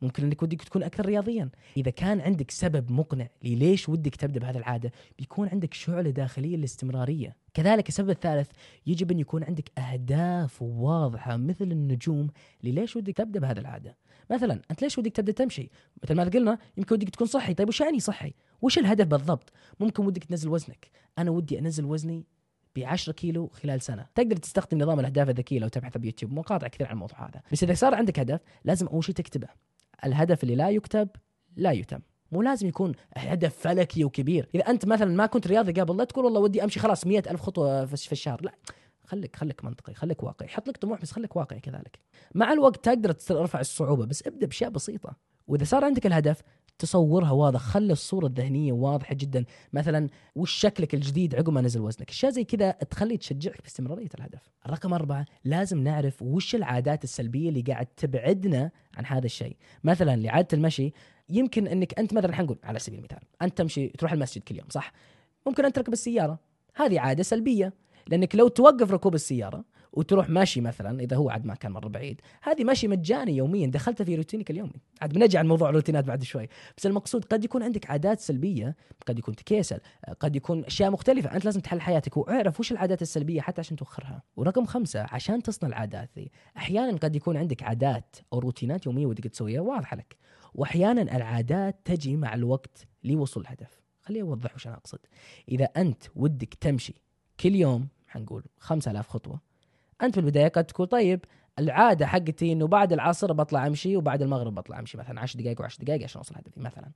ممكن 0.03 0.25
إنك 0.25 0.43
ودك 0.43 0.63
تكون 0.63 0.83
أكثر 0.83 1.07
رياضيا. 1.07 1.51
إذا 1.77 1.91
كان 1.91 2.21
عندك 2.21 2.51
سبب 2.51 2.91
مقنع 2.91 3.29
ليش 3.43 3.89
ودك 3.89 4.17
تبدأ 4.17 4.41
بهذه 4.41 4.59
العادة 4.59 4.93
بيكون 5.19 5.49
عندك 5.49 5.75
شعلة 5.75 6.11
داخلية 6.11 6.57
للاستمرارية. 6.57 7.37
كذلك 7.55 7.89
السبب 7.89 8.11
الثالث 8.11 8.51
يجب 8.87 9.11
أن 9.11 9.19
يكون 9.19 9.45
عندك 9.45 9.79
أهداف 9.79 10.63
واضحة 10.63 11.37
مثل 11.37 11.73
النجوم 11.73 12.31
لليش 12.65 12.97
ودك 12.97 13.17
تبدأ 13.17 13.41
بهذه 13.41 13.59
العادة. 13.59 13.97
مثلا 14.31 14.63
أنت 14.71 14.83
ليش 14.83 14.99
ودك 14.99 15.13
تبدأ 15.13 15.33
تمشي؟ 15.33 15.71
مثل 16.03 16.15
ما 16.15 16.25
قلنا 16.25 16.59
يمكن 16.77 16.95
ودك 16.95 17.09
تكون 17.09 17.27
صحي. 17.27 17.55
طيب 17.55 17.69
وش 17.69 17.81
يعني 17.81 18.01
صحي؟ 18.01 18.35
وش 18.63 18.79
الهدف 18.79 19.07
بالضبط؟ 19.07 19.53
ممكن 19.81 20.07
ودك 20.07 20.25
تنزل 20.25 20.49
وزنك. 20.49 20.91
أنا 21.19 21.31
ودي 21.31 21.59
أنزل 21.59 21.85
وزني 21.85 22.27
ب 22.77 22.81
10 22.81 23.13
كيلو 23.13 23.49
خلال 23.49 23.81
سنة. 23.81 24.07
تقدر 24.15 24.37
تستخدم 24.37 24.79
نظام 24.79 25.01
الأهداف 25.01 25.29
الذكية 25.29 25.59
لو 25.59 25.69
تبحث 25.69 25.99
بيوتيوب 25.99 26.33
مقاطع 26.33 26.69
كثير 26.69 26.87
عن 26.87 26.93
الموضوع 26.93 27.29
هذا. 27.29 27.43
بس 27.53 27.63
إذا 27.63 27.75
صار 27.75 27.95
عندك 27.95 28.19
هدف 28.19 28.41
لازم 28.65 28.87
أول 28.87 29.05
شيء 29.05 29.15
تكتبه. 29.15 29.49
الهدف 30.05 30.43
اللي 30.43 30.55
لا 30.55 30.71
يكتب 30.71 31.09
لا 31.57 31.73
يتم. 31.73 32.01
مو 32.33 32.43
لازم 32.43 32.69
يكون 32.69 32.93
هدف 33.17 33.57
فلكي 33.57 34.05
وكبير. 34.05 34.49
إذا 34.55 34.63
أنت 34.63 34.87
مثلا 34.87 35.17
ما 35.17 35.27
كنت 35.27 35.47
رياضي 35.47 35.81
قبل 35.81 35.97
لا 35.97 36.05
تقول 36.05 36.25
والله 36.25 36.41
ودي 36.41 36.65
أمشي 36.65 36.81
خلاص 36.81 37.07
مئة 37.07 37.31
ألف 37.31 37.41
خطوة 37.41 37.85
في 37.85 38.13
الشهر. 38.13 38.43
لا 38.43 38.55
خليك 39.05 39.37
خليك 39.37 39.65
منطقي 39.65 39.95
خليك 39.95 40.23
واقعي. 40.23 40.49
حط 40.49 40.69
لك 40.69 40.77
طموح 40.77 41.01
بس 41.01 41.13
خليك 41.13 41.37
واقعي 41.37 41.61
كذلك. 41.61 41.99
مع 42.35 42.53
الوقت 42.53 42.85
تقدر 42.85 43.13
ترفع 43.13 43.61
الصعوبة 43.61 44.07
بس 44.07 44.27
ابدأ 44.27 44.47
بأشياء 44.47 44.71
بسيطة. 44.71 45.17
وإذا 45.47 45.65
صار 45.65 45.85
عندك 45.85 46.07
الهدف 46.07 46.43
تصورها 46.79 47.31
واضح. 47.31 47.61
خلي 47.61 47.93
الصورة 47.93 48.27
الذهنية 48.27 48.73
واضحة 48.73 49.15
جدا. 49.15 49.45
مثلا 49.73 50.09
وش 50.37 50.53
شكلك 50.53 50.95
الجديد 50.95 51.35
عقب 51.35 51.53
ما 51.53 51.61
نزل 51.61 51.81
وزنك؟ 51.81 52.11
أشياء 52.11 52.33
زي 52.33 52.45
كذا 52.45 52.71
تخلي 52.71 53.17
تشجعك 53.17 53.63
باستمرارية 53.63 54.09
الهدف. 54.15 54.51
رقم 54.67 54.95
أربعة 54.95 55.27
لازم 55.45 55.79
نعرف 55.79 56.23
وش 56.23 56.55
العادات 56.55 57.05
السلبية 57.05 57.49
اللي 57.49 57.63
قاعد 57.63 57.87
تبعدنا 57.87 58.71
عن 58.95 59.07
هذا 59.07 59.27
الشيء. 59.27 59.57
مثلا 59.85 60.17
لعادة 60.17 60.49
المشي 60.53 60.93
يمكن 61.29 61.67
إنك 61.67 61.99
أنت 61.99 62.15
مثلا 62.15 62.35
حنقول 62.35 62.59
على 62.65 62.79
سبيل 62.79 62.99
المثال 62.99 63.21
أنت 63.43 63.59
تمشي 63.59 63.89
تروح 63.89 64.13
المسجد 64.13 64.43
كل 64.43 64.57
يوم 64.57 64.69
صح؟ 64.71 64.93
ممكن 65.47 65.65
أنت 65.65 65.77
تركب 65.77 65.93
السيارة. 65.93 66.39
هذه 66.75 67.01
عادة 67.01 67.23
سلبية 67.23 67.73
لأنك 68.09 68.35
لو 68.35 68.49
توقف 68.49 68.93
ركوب 68.93 69.15
السيارة 69.15 69.65
وتروح 69.93 70.29
ماشي 70.29 70.61
مثلا 70.61 71.01
إذا 71.01 71.17
هو 71.17 71.31
عاد 71.31 71.45
ما 71.45 71.55
كان 71.55 71.73
مرة 71.73 71.89
بعيد. 71.89 72.21
هذه 72.43 72.65
ماشي 72.65 72.89
مجاني 72.89 73.37
يوميا 73.37 73.67
دخلتها 73.67 74.05
في 74.05 74.15
روتينك 74.15 74.51
اليومي. 74.51 74.73
عاد 75.03 75.13
بنجي 75.13 75.39
عن 75.39 75.49
موضوع 75.49 75.69
الروتينات 75.69 76.05
بعد 76.05 76.23
شوي. 76.23 76.49
بس 76.77 76.87
المقصود 76.87 77.25
قد 77.25 77.45
يكون 77.45 77.63
عندك 77.63 77.91
عادات 77.91 78.21
سلبية 78.21 78.77
قد 79.07 79.19
يكون 79.19 79.37
تكيسل 79.37 79.81
قد 80.21 80.37
يكون 80.37 80.65
أشياء 80.65 80.91
مختلفة. 80.91 81.37
أنت 81.37 81.45
لازم 81.45 81.61
تحل 81.61 81.81
حياتك 81.81 82.17
واعرف 82.17 82.61
وش 82.61 82.73
العادات 82.73 83.03
السلبية 83.03 83.41
حتى 83.41 83.61
عشان 83.61 83.77
توخرها. 83.77 84.23
ورقم 84.37 84.67
خمسة 84.67 85.07
عشان 85.11 85.43
تصنع 85.43 85.69
العادات 85.69 86.11
ذي 86.17 86.31
أحيانا 86.57 86.97
قد 86.97 87.17
يكون 87.17 87.37
عندك 87.37 87.63
عادات 87.63 88.17
أو 88.33 88.39
روتينات 88.39 88.87
يومية 88.87 89.07
ودك 89.07 89.25
تسويها 89.25 89.61
واضحة 89.61 89.97
لك. 89.97 90.17
واحيانا 90.55 91.17
العادات 91.17 91.81
تجي 91.85 92.17
مع 92.17 92.35
الوقت 92.35 92.87
لوصول 93.05 93.43
الهدف. 93.43 93.81
خليني 94.01 94.29
أوضح 94.29 94.55
وش 94.55 94.67
أنا 94.67 94.77
أقصد. 94.77 94.99
إذا 95.49 95.65
أنت 95.65 96.03
ودك 96.17 96.55
تمشي 96.55 96.95
كل 97.41 97.55
يوم 97.55 97.89
حنقول 98.09 98.45
5000 98.59 99.09
خطوة 99.09 99.48
أنت 100.03 100.15
في 100.15 100.21
البداية 100.21 100.49
قد 100.49 100.65
تقول 100.65 100.87
طيب 100.87 101.25
العادة 101.59 102.07
حقتي 102.07 102.53
إنه 102.53 102.67
بعد 102.67 102.93
العصر 102.93 103.33
بطلع 103.33 103.67
أمشي 103.67 103.97
وبعد 103.97 104.23
المغرب 104.23 104.55
بطلع 104.55 104.79
أمشي 104.79 104.99
مثلا 104.99 105.21
10 105.21 105.41
دقائق 105.41 105.63
و10 105.63 105.79
دقائق 105.81 106.05
عشان 106.05 106.19
أوصل 106.19 106.35
هدفي 106.35 106.61
مثلا. 106.61 106.91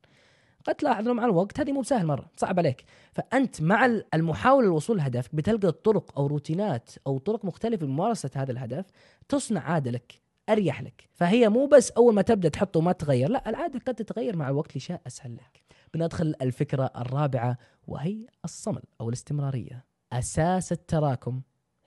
قد 0.64 0.74
تلاحظ 0.74 1.08
مع 1.08 1.24
الوقت 1.24 1.60
هذه 1.60 1.72
مو 1.72 1.80
بسهل 1.80 2.06
مرة 2.06 2.26
صعب 2.36 2.58
عليك. 2.58 2.84
فأنت 3.12 3.62
مع 3.62 3.86
المحاولة 4.14 4.66
للوصول 4.66 4.96
لهدفك 4.96 5.34
بتلقى 5.34 5.72
طرق 5.72 6.18
أو 6.18 6.26
روتينات 6.26 6.90
أو 7.06 7.18
طرق 7.18 7.44
مختلفة 7.44 7.86
لممارسة 7.86 8.30
هذا 8.36 8.52
الهدف 8.52 8.86
تصنع 9.28 9.60
عاده 9.60 9.90
لك 9.90 10.20
أريح 10.48 10.82
لك. 10.82 11.08
فهي 11.14 11.48
مو 11.48 11.66
بس 11.66 11.90
أول 11.90 12.14
ما 12.14 12.22
تبدأ 12.22 12.48
تحطه 12.48 12.78
وما 12.78 12.92
تغير 12.92 13.30
لا 13.30 13.50
العادة 13.50 13.80
قد 13.86 13.94
تتغير 13.94 14.36
مع 14.36 14.48
الوقت 14.48 14.76
لشيء 14.76 14.98
أسهل 15.06 15.34
لك. 15.34 15.62
بندخل 15.94 16.34
الفكرة 16.42 16.90
الرابعة 16.96 17.58
وهي 17.86 18.26
الصمل 18.44 18.82
أو 19.00 19.08
الاستمرارية. 19.08 19.84
أساس 20.12 20.72
التراكم. 20.72 21.40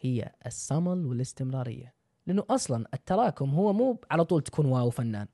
هي 0.05 0.31
الصمل 0.45 1.05
والاستمرارية. 1.05 1.93
لأنه 2.27 2.45
أصلا 2.49 2.85
التراكم 2.93 3.49
هو 3.49 3.73
مو 3.73 4.01
على 4.11 4.25
طول 4.25 4.41
تكون 4.41 4.65
واو 4.65 4.89
فنان. 4.89 5.27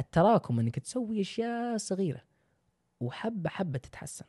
التراكم 0.00 0.60
إنك 0.60 0.78
تسوي 0.78 1.20
أشياء 1.20 1.76
صغيرة 1.76 2.20
وحبة 3.00 3.50
حبة 3.50 3.78
تتحسن. 3.78 4.24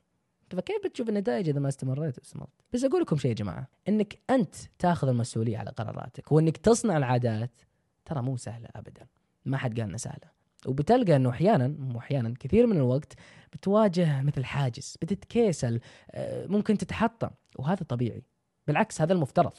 فكيف 0.50 0.78
بتشوف 0.86 1.10
النتائج 1.10 1.50
إذا 1.50 1.60
ما 1.60 1.68
استمريت؟ 1.68 2.20
واستمرت؟ 2.20 2.50
بس 2.74 2.84
أقول 2.84 3.02
لكم 3.02 3.18
شيء 3.18 3.30
يا 3.30 3.36
جماعة 3.36 3.68
إنك 3.90 4.20
أنت 4.30 4.56
تاخذ 4.80 5.08
المسؤولية 5.08 5.58
على 5.58 5.70
قراراتك 5.70 6.32
وإنك 6.32 6.58
تصنع 6.58 6.98
العادات 6.98 7.62
ترى 8.06 8.22
مو 8.22 8.38
سهلة 8.38 8.68
ابدا. 8.76 9.08
ما 9.46 9.58
حد 9.58 9.80
قال 9.80 9.88
إنها 9.88 9.98
سهلة. 9.98 10.34
وبتلقى 10.66 11.16
إنه 11.16 11.30
أحيانا 11.30 11.68
مو 11.68 12.00
أحيانا 12.00 12.34
كثير 12.40 12.68
من 12.68 12.78
الوقت 12.78 13.14
بتواجه 13.54 14.22
مثل 14.22 14.46
حاجز 14.46 14.98
بتتكيسل 15.02 15.80
آه، 16.12 16.48
ممكن 16.48 16.78
تتحطم 16.78 17.30
وهذا 17.60 17.84
طبيعي. 17.84 18.24
بالعكس 18.68 19.02
هذا 19.02 19.14
المفترض. 19.14 19.54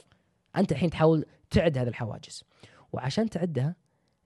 أنت 0.57 0.73
الحين 0.73 0.91
تحاول 0.91 1.27
تعد 1.51 1.79
هذه 1.79 1.89
الحواجز. 1.89 2.45
وعشان 2.93 3.31
تعدها 3.31 3.77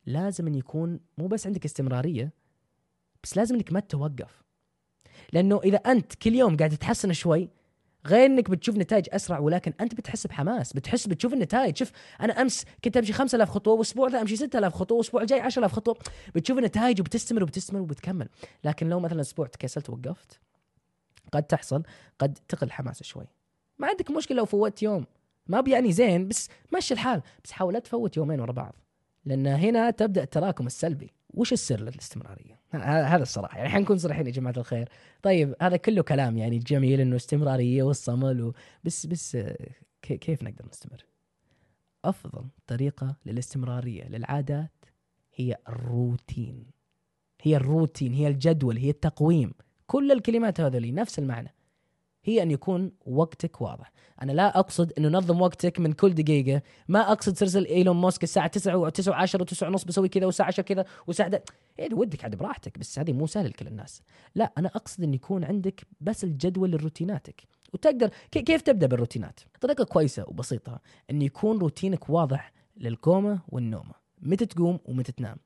لازم 0.07 0.47
إن 0.47 0.55
يكون 0.55 1.01
مو 1.19 1.27
بس 1.27 1.47
عندك 1.47 1.65
استمرارية 1.65 2.33
بس 3.23 3.37
لازم 3.37 3.55
إنك 3.55 3.73
ما 3.73 3.81
تتوقف. 3.81 4.43
لأنه 5.33 5.61
إذا 5.65 5.77
أنت 5.77 6.15
كل 6.15 6.35
يوم 6.35 6.57
قاعد 6.57 6.71
تتحسن 6.71 7.13
شوي 7.13 7.51
غير 8.07 8.27
إنك 8.27 8.51
بتشوف 8.51 8.77
نتائج 8.77 9.07
أسرع 9.13 9.39
ولكن 9.39 9.73
أنت 9.81 9.95
بتحس 9.95 10.27
بحماس 10.27 10.73
بتحس 10.73 11.07
بتشوف 11.07 11.33
النتائج. 11.33 11.77
شوف 11.77 11.93
أنا 12.21 12.43
أمس 12.43 12.65
كنت 12.85 12.97
أمشي 12.97 13.13
5000 13.13 13.51
خطوة 13.51 13.75
والأسبوع 13.75 14.09
ذا 14.09 14.21
أمشي 14.21 14.37
6000 14.37 14.75
خطوة 14.75 14.99
والأسبوع 14.99 15.23
الجاي 15.23 15.41
10000 15.41 15.73
خطوة. 15.73 15.99
بتشوف 16.35 16.59
النتائج 16.59 17.01
وبتستمر 17.01 17.43
وبتستمر 17.43 17.81
وبتكمل. 17.81 18.29
لكن 18.65 18.89
لو 18.89 19.01
مثلا 19.01 19.21
أسبوع 19.21 19.47
تكسلت 19.47 19.91
ووقفت 19.91 20.41
قد 21.33 21.43
تحصل 21.43 21.83
قد 22.19 22.39
تقل 22.49 22.71
حماسه 22.71 23.03
شوي. 23.03 23.27
ما 23.79 23.89
عندك 23.89 24.11
مشكلة 24.11 24.37
لو 24.37 24.45
فوتت 24.45 24.83
يوم. 24.83 25.07
ما 25.49 25.61
بيعني 25.61 25.93
زين 25.93 26.29
بس 26.29 26.49
مشي 26.77 26.95
الحال. 26.95 27.23
بس 27.45 27.53
حاول 27.53 27.75
لا 27.75 27.81
تفوت 27.81 28.17
يومين 28.17 28.41
ورا 28.41 28.53
بعض. 28.53 28.75
لأن 29.25 29.47
هنا 29.47 29.91
تبدأ 29.91 30.23
التراكم 30.23 30.67
السلبي. 30.67 31.11
وش 31.35 31.53
السر 31.53 31.81
للاستمرارية؟ 31.81 32.61
هذا 32.83 33.23
الصراحة. 33.23 33.59
يعني 33.59 33.71
حنكون 33.71 33.99
صريحين 33.99 34.27
يا 34.27 34.33
جماعة 34.33 34.55
الخير. 34.57 34.89
طيب 35.23 35.55
هذا 35.63 35.77
كله 35.77 36.03
كلام 36.03 36.39
يعني 36.39 36.59
جميل 36.59 37.01
إنه 37.01 37.17
استمرارية 37.17 37.83
والصمل 37.83 38.43
و... 38.43 38.55
بس 38.85 39.07
بس 39.07 39.39
كيف 40.03 40.43
نقدر 40.43 40.67
نستمر؟ 40.69 41.05
أفضل 42.05 42.45
طريقة 42.67 43.17
للاستمرارية 43.27 44.09
للعادات 44.09 44.85
هي 45.35 45.57
الروتين. 45.69 46.67
هي 47.43 47.57
الروتين 47.57 48.13
هي 48.13 48.29
الجدول 48.29 48.77
هي 48.77 48.91
التقويم. 48.91 49.55
كل 49.87 50.13
الكلمات 50.13 50.61
هذولي 50.61 50.93
نفس 50.93 51.19
المعنى. 51.19 51.55
هي 52.29 52.43
أن 52.43 52.51
يكون 52.51 52.93
وقتك 53.07 53.61
واضح. 53.61 53.93
أنا 54.23 54.33
لا 54.33 54.59
أقصد 54.59 54.93
انه 54.99 55.09
نظم 55.09 55.41
وقتك 55.41 55.81
من 55.81 55.93
كل 55.93 56.15
دقيقة. 56.15 56.63
ما 56.89 57.13
أقصد 57.13 57.35
ترسل 57.35 57.65
إيلون 57.67 57.97
موسك 57.97 58.23
الساعة 58.23 58.47
9 58.47 58.91
و9 58.91 59.05
و10 59.05 59.41
و9 59.41 59.63
ونص 59.63 59.85
بسوي 59.85 60.09
كذا 60.09 60.27
والساعة 60.27 60.47
10 60.47 60.63
كذا 60.63 60.85
والساعة 61.07 61.43
إيه 61.79 61.95
ودك 61.95 62.25
عاد 62.25 62.37
براحتك 62.37 62.79
بس 62.79 62.99
هذه 62.99 63.13
مو 63.13 63.27
سهلة 63.27 63.49
لكل 63.49 63.67
الناس. 63.67 64.03
لا 64.35 64.53
أنا 64.59 64.69
أقصد 64.69 65.03
أن 65.03 65.15
يكون 65.15 65.45
عندك 65.45 65.87
بس 66.01 66.25
الجدول 66.25 66.71
لروتيناتك. 66.71 67.43
وتقدر 67.73 68.11
كيف 68.31 68.63
تبدأ 68.63 68.87
بالروتينات؟ 68.87 69.41
طريقة 69.61 69.85
كويسة 69.85 70.25
وبسيطة 70.29 70.81
أن 71.11 71.23
يكون 71.23 71.59
روتينك 71.59 72.11
واضح 72.11 72.53
للقومة 72.77 73.41
والنومة. 73.49 73.95
متى 74.23 74.47
تقوم 74.47 74.79
ومتى 74.85 75.13
تنام. 75.13 75.37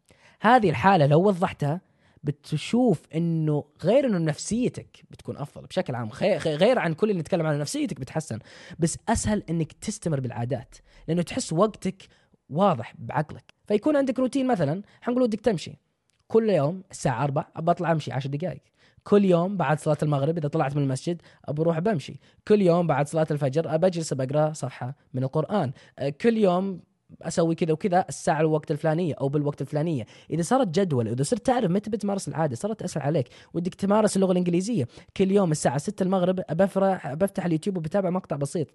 هذه 0.41 0.71
الحالة 0.71 1.07
لو 1.07 1.23
وضحتها 1.23 1.81
بتشوف 2.23 3.03
إنه 3.15 3.65
غير 3.85 4.07
إنه 4.07 4.19
نفسيتك 4.19 5.05
بتكون 5.11 5.37
أفضل 5.37 5.67
بشكل 5.67 5.95
عام 5.95 6.09
غير 6.47 6.79
عن 6.79 6.95
كل 6.95 7.11
اللي 7.11 7.21
نتكلم 7.21 7.47
عنه 7.47 7.59
نفسيتك 7.59 8.01
بتحسن. 8.01 8.39
بس 8.79 8.99
أسهل 9.09 9.43
إنك 9.51 9.73
تستمر 9.73 10.21
بالعادات 10.21 10.75
لأنه 11.09 11.23
تحس 11.23 11.53
وقتك 11.53 12.03
واضح 12.49 12.95
بعقلك. 12.99 13.55
فيكون 13.67 13.97
عندك 13.97 14.19
روتين 14.19 14.47
مثلا 14.47 14.83
حنقول 15.01 15.23
ودك 15.23 15.41
تمشي. 15.41 15.79
كل 16.27 16.51
يوم 16.51 16.83
الساعة 16.91 17.25
4 17.25 17.53
أبى 17.57 17.71
أطلع 17.71 17.93
أمشي 17.93 18.13
10 18.13 18.31
دقائق. 18.31 18.63
كل 19.05 19.25
يوم 19.25 19.57
بعد 19.57 19.81
صلاة 19.81 19.97
المغرب 20.03 20.39
إذا 20.39 20.49
طلعت 20.49 20.77
من 20.77 20.83
المسجد 20.83 21.23
أبى 21.45 21.63
أروح 21.63 21.79
بمشي. 21.79 22.21
كل 22.49 22.63
يوم 22.63 22.87
بعد 22.87 23.09
صلاة 23.09 23.27
الفجر 23.31 23.75
أجلس 23.75 24.15
بقرأ 24.15 24.53
صفحة 24.53 24.97
من 25.15 25.23
القرآن. 25.25 25.73
كل 26.21 26.37
يوم 26.37 26.81
أسوي 27.23 27.55
كذا 27.55 27.73
وكذا 27.73 28.05
الساعة 28.09 28.41
الوقت 28.41 28.71
الفلانية 28.71 29.15
أو 29.21 29.29
بالوقت 29.29 29.61
الفلانية. 29.61 30.07
إذا 30.31 30.43
صارت 30.43 30.69
جدول 30.69 31.09
إذا 31.09 31.23
صرت 31.23 31.47
تعرف 31.47 31.71
متى 31.71 31.91
بتمارس 31.91 32.29
العادة 32.29 32.57
صارت 32.57 32.83
اسهل 32.83 33.03
عليك. 33.03 33.29
ودك 33.55 33.75
تمارس 33.75 34.17
اللغة 34.17 34.33
الإنجليزية 34.33 34.89
كل 35.17 35.31
يوم 35.31 35.51
الساعة 35.51 35.79
6 35.79 36.03
المغرب 36.03 36.41
بفرح 36.51 37.15
بفتح 37.15 37.45
اليوتيوب 37.45 37.77
وبتابع 37.77 38.11
مقطع 38.11 38.37
بسيط. 38.37 38.67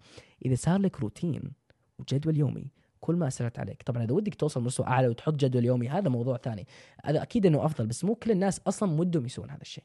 إذا 0.46 0.56
صار 0.56 0.79
لك 0.79 1.00
روتين 1.00 1.51
وجدول 2.00 2.38
يومي 2.38 2.72
كل 3.00 3.15
ما 3.15 3.27
أسرعت 3.27 3.60
عليك. 3.60 3.84
طبعا 3.84 4.03
إذا 4.03 4.13
ودك 4.13 4.36
توصل 4.36 4.63
مستوى 4.63 4.88
أعلى 4.88 5.08
وتحط 5.08 5.34
جدول 5.34 5.65
يومي 5.65 5.89
هذا 5.89 6.10
موضوع 6.10 6.38
ثاني. 6.38 6.67
هذا 7.06 7.22
أكيد 7.22 7.46
إنه 7.46 7.65
أفضل 7.65 7.86
بس 7.86 8.03
مو 8.03 8.15
كل 8.15 8.32
الناس 8.32 8.62
أصلا 8.67 9.00
ودهم 9.00 9.25
يسوون 9.25 9.50
هذا 9.50 9.62
الشيء. 9.62 9.84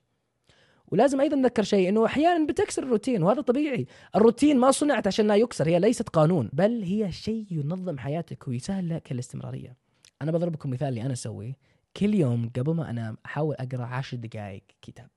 ولازم 0.93 1.21
أيضا 1.21 1.37
نذكر 1.37 1.63
شيء 1.63 1.89
إنه 1.89 2.07
أحيانا 2.07 2.47
بتكسر 2.47 2.83
الروتين 2.83 3.23
وهذا 3.23 3.41
طبيعي. 3.41 3.87
الروتين 4.17 4.59
ما 4.59 4.71
صنعت 4.71 5.07
عشان 5.07 5.27
لا 5.27 5.37
يكسر 5.37 5.69
هي 5.69 5.79
ليست 5.79 6.09
قانون 6.09 6.51
بل 6.53 6.83
هي 6.83 7.13
شيء 7.13 7.47
ينظم 7.51 7.99
حياتك 7.99 8.49
ويسهل 8.49 8.89
لك 8.89 9.13
الاستمرارية. 9.13 9.77
أنا 10.23 10.33
بضرب 10.33 10.53
لكم 10.53 10.71
مثال 10.71 10.89
اللي 10.89 11.03
أنا 11.03 11.13
أسويه. 11.13 11.57
كل 11.97 12.15
يوم 12.15 12.51
قبل 12.57 12.75
ما 12.75 12.91
أنام 12.91 13.17
أحاول 13.27 13.57
أقرأ 13.59 13.85
عشر 13.85 14.17
دقائق 14.17 14.63
كتاب. 14.83 15.09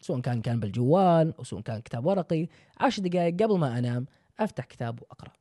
سواء 0.00 0.20
كان 0.20 0.40
كان 0.40 0.60
بالجوال 0.60 1.34
أو 1.38 1.44
سواء 1.44 1.62
كان 1.62 1.80
كتاب 1.80 2.06
ورقي. 2.06 2.48
عشر 2.80 3.02
دقائق 3.02 3.42
قبل 3.42 3.58
ما 3.58 3.78
أنام 3.78 4.06
أفتح 4.40 4.64
كتاب 4.64 5.02
وأقرأ. 5.02 5.32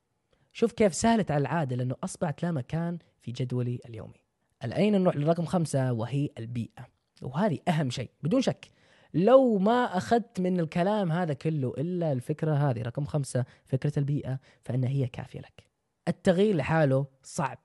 شوف 0.54 0.72
كيف 0.72 0.96
سهلت 0.96 1.32
على 1.32 1.42
العادة 1.42 1.76
لأنه 1.76 1.96
أصبحت 2.04 2.44
لا 2.44 2.52
مكان 2.52 2.98
في 3.22 3.32
جدولي 3.32 3.80
اليومي. 3.90 4.24
الآن 4.64 4.92
نروح 5.02 5.16
للرقم 5.16 5.46
خمسة 5.46 5.94
وهي 5.94 6.30
البيئة. 6.40 6.88
وهذه 7.22 7.60
أهم 7.68 7.90
شيء 7.90 8.10
بدون 8.24 8.42
شك. 8.42 8.83
لو 9.14 9.58
ما 9.58 9.98
أخذت 9.98 10.40
من 10.40 10.60
الكلام 10.60 11.12
هذا 11.12 11.34
كله 11.34 11.74
إلا 11.78 12.12
الفكرة 12.12 12.54
هذه 12.54 12.82
رقم 12.82 13.06
خمسة 13.06 13.46
فكرة 13.66 14.00
البيئة 14.00 14.40
فإن 14.62 14.84
هي 14.84 15.08
كافية 15.08 15.40
لك. 15.40 15.68
التغيير 16.08 16.56
لحاله 16.56 17.06
صعب 17.24 17.58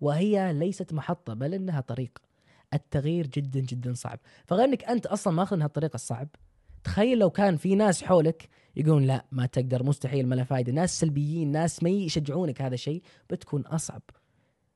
وهي 0.00 0.52
ليست 0.52 0.92
محطة 0.92 1.34
بل 1.34 1.54
إنها 1.54 1.80
طريق. 1.80 2.18
التغيير 2.74 3.26
جدا 3.26 3.60
جدا 3.60 3.94
صعب. 3.94 4.18
فغير 4.46 4.64
انك 4.64 4.84
أنت 4.84 5.06
أصلا 5.06 5.32
ماخذ 5.32 5.56
من 5.56 5.62
هالطريقه 5.62 5.94
الصعب. 5.94 6.28
تخيل 6.84 7.18
لو 7.18 7.30
كان 7.30 7.56
في 7.56 7.74
ناس 7.74 8.02
حولك 8.04 8.48
يقولون 8.76 9.04
لا 9.04 9.24
ما 9.32 9.46
تقدر 9.46 9.82
مستحيل 9.82 10.28
ما 10.28 10.34
له 10.34 10.44
فايدة. 10.44 10.72
ناس 10.72 11.00
سلبيين 11.00 11.52
ناس 11.52 11.82
ما 11.82 11.90
يشجعونك 11.90 12.62
هذا 12.62 12.74
الشيء 12.74 13.02
بتكون 13.30 13.66
أصعب. 13.66 14.02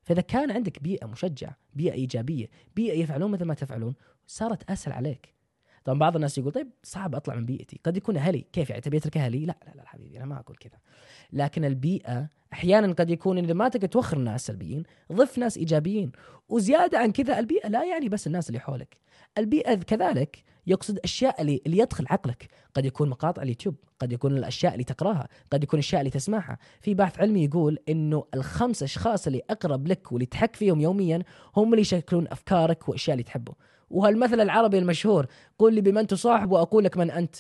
فإذا 0.02 0.20
كان 0.20 0.50
عندك 0.50 0.82
بيئة 0.82 1.06
مشجعة 1.06 1.56
بيئة 1.74 1.92
إيجابية 1.92 2.46
بيئة 2.76 2.98
يفعلون 3.02 3.30
مثل 3.30 3.44
ما 3.44 3.54
تفعلون 3.54 3.94
صارت 4.26 4.70
أسهل 4.70 4.92
عليك. 4.92 5.39
طبعا 5.84 5.98
بعض 5.98 6.14
الناس 6.16 6.38
يقول 6.38 6.52
طيب 6.52 6.70
صعب 6.82 7.14
أطلع 7.14 7.34
من 7.34 7.46
بيئتي. 7.46 7.80
قد 7.84 7.96
يكون 7.96 8.16
أهلي. 8.16 8.46
كيف 8.52 8.70
يعني؟ 8.70 8.82
تبي 8.82 8.96
اترك 8.96 9.16
أهلي؟ 9.16 9.46
لا 9.46 9.56
لا 9.66 9.72
لا 9.74 9.82
حبيبي 9.86 10.16
أنا 10.16 10.24
ما 10.26 10.40
أقول 10.40 10.56
كذا. 10.56 10.78
لكن 11.32 11.64
البيئة 11.64 12.28
أحيانا 12.52 12.92
قد 12.92 13.10
يكون 13.10 13.38
إذا 13.38 13.52
ما 13.52 13.68
تقدر 13.68 13.86
توخر 13.86 14.18
ناس 14.18 14.46
سلبيين 14.46 14.82
ضف 15.12 15.38
ناس 15.38 15.56
إيجابيين. 15.56 16.12
وزيادة 16.48 16.98
عن 16.98 17.12
كذا 17.12 17.38
البيئة 17.38 17.68
لا 17.68 17.84
يعني 17.84 18.08
بس 18.08 18.26
الناس 18.26 18.48
اللي 18.48 18.60
حولك. 18.60 18.96
البيئة 19.38 19.74
كذلك 19.74 20.44
يقصد 20.66 20.98
أشياء 20.98 21.40
اللي, 21.40 21.60
اللي 21.66 21.78
يدخل 21.78 22.04
عقلك. 22.10 22.48
قد 22.74 22.84
يكون 22.84 23.08
مقاطع 23.08 23.42
اليوتيوب 23.42 23.74
قد 23.98 24.12
يكون 24.12 24.36
الأشياء 24.36 24.72
اللي 24.72 24.84
تقراها 24.84 25.28
قد 25.50 25.62
يكون 25.62 25.78
الاشياء 25.78 26.00
اللي 26.00 26.10
تسمعها. 26.10 26.58
في 26.80 26.94
بحث 26.94 27.20
علمي 27.20 27.44
يقول 27.44 27.78
إنه 27.88 28.24
الخمس 28.34 28.82
أشخاص 28.82 29.26
اللي 29.26 29.42
أقرب 29.50 29.86
لك 29.86 30.12
واللي 30.12 30.26
تحك 30.26 30.56
فيهم 30.56 30.80
يوميا 30.80 31.22
هم 31.56 31.70
اللي 31.70 31.80
يشكلون 31.80 32.28
أفكارك 32.28 32.88
والاشياء 32.88 33.14
اللي 33.14 33.24
تحبه 33.24 33.54
وهالمثل 33.90 34.40
العربي 34.40 34.78
المشهور 34.78 35.26
قل 35.58 35.74
لي 35.74 35.80
بمن 35.80 36.06
تصاحب 36.06 36.50
وأقول 36.50 36.84
لك 36.84 36.96
من 36.96 37.10
أنت. 37.10 37.36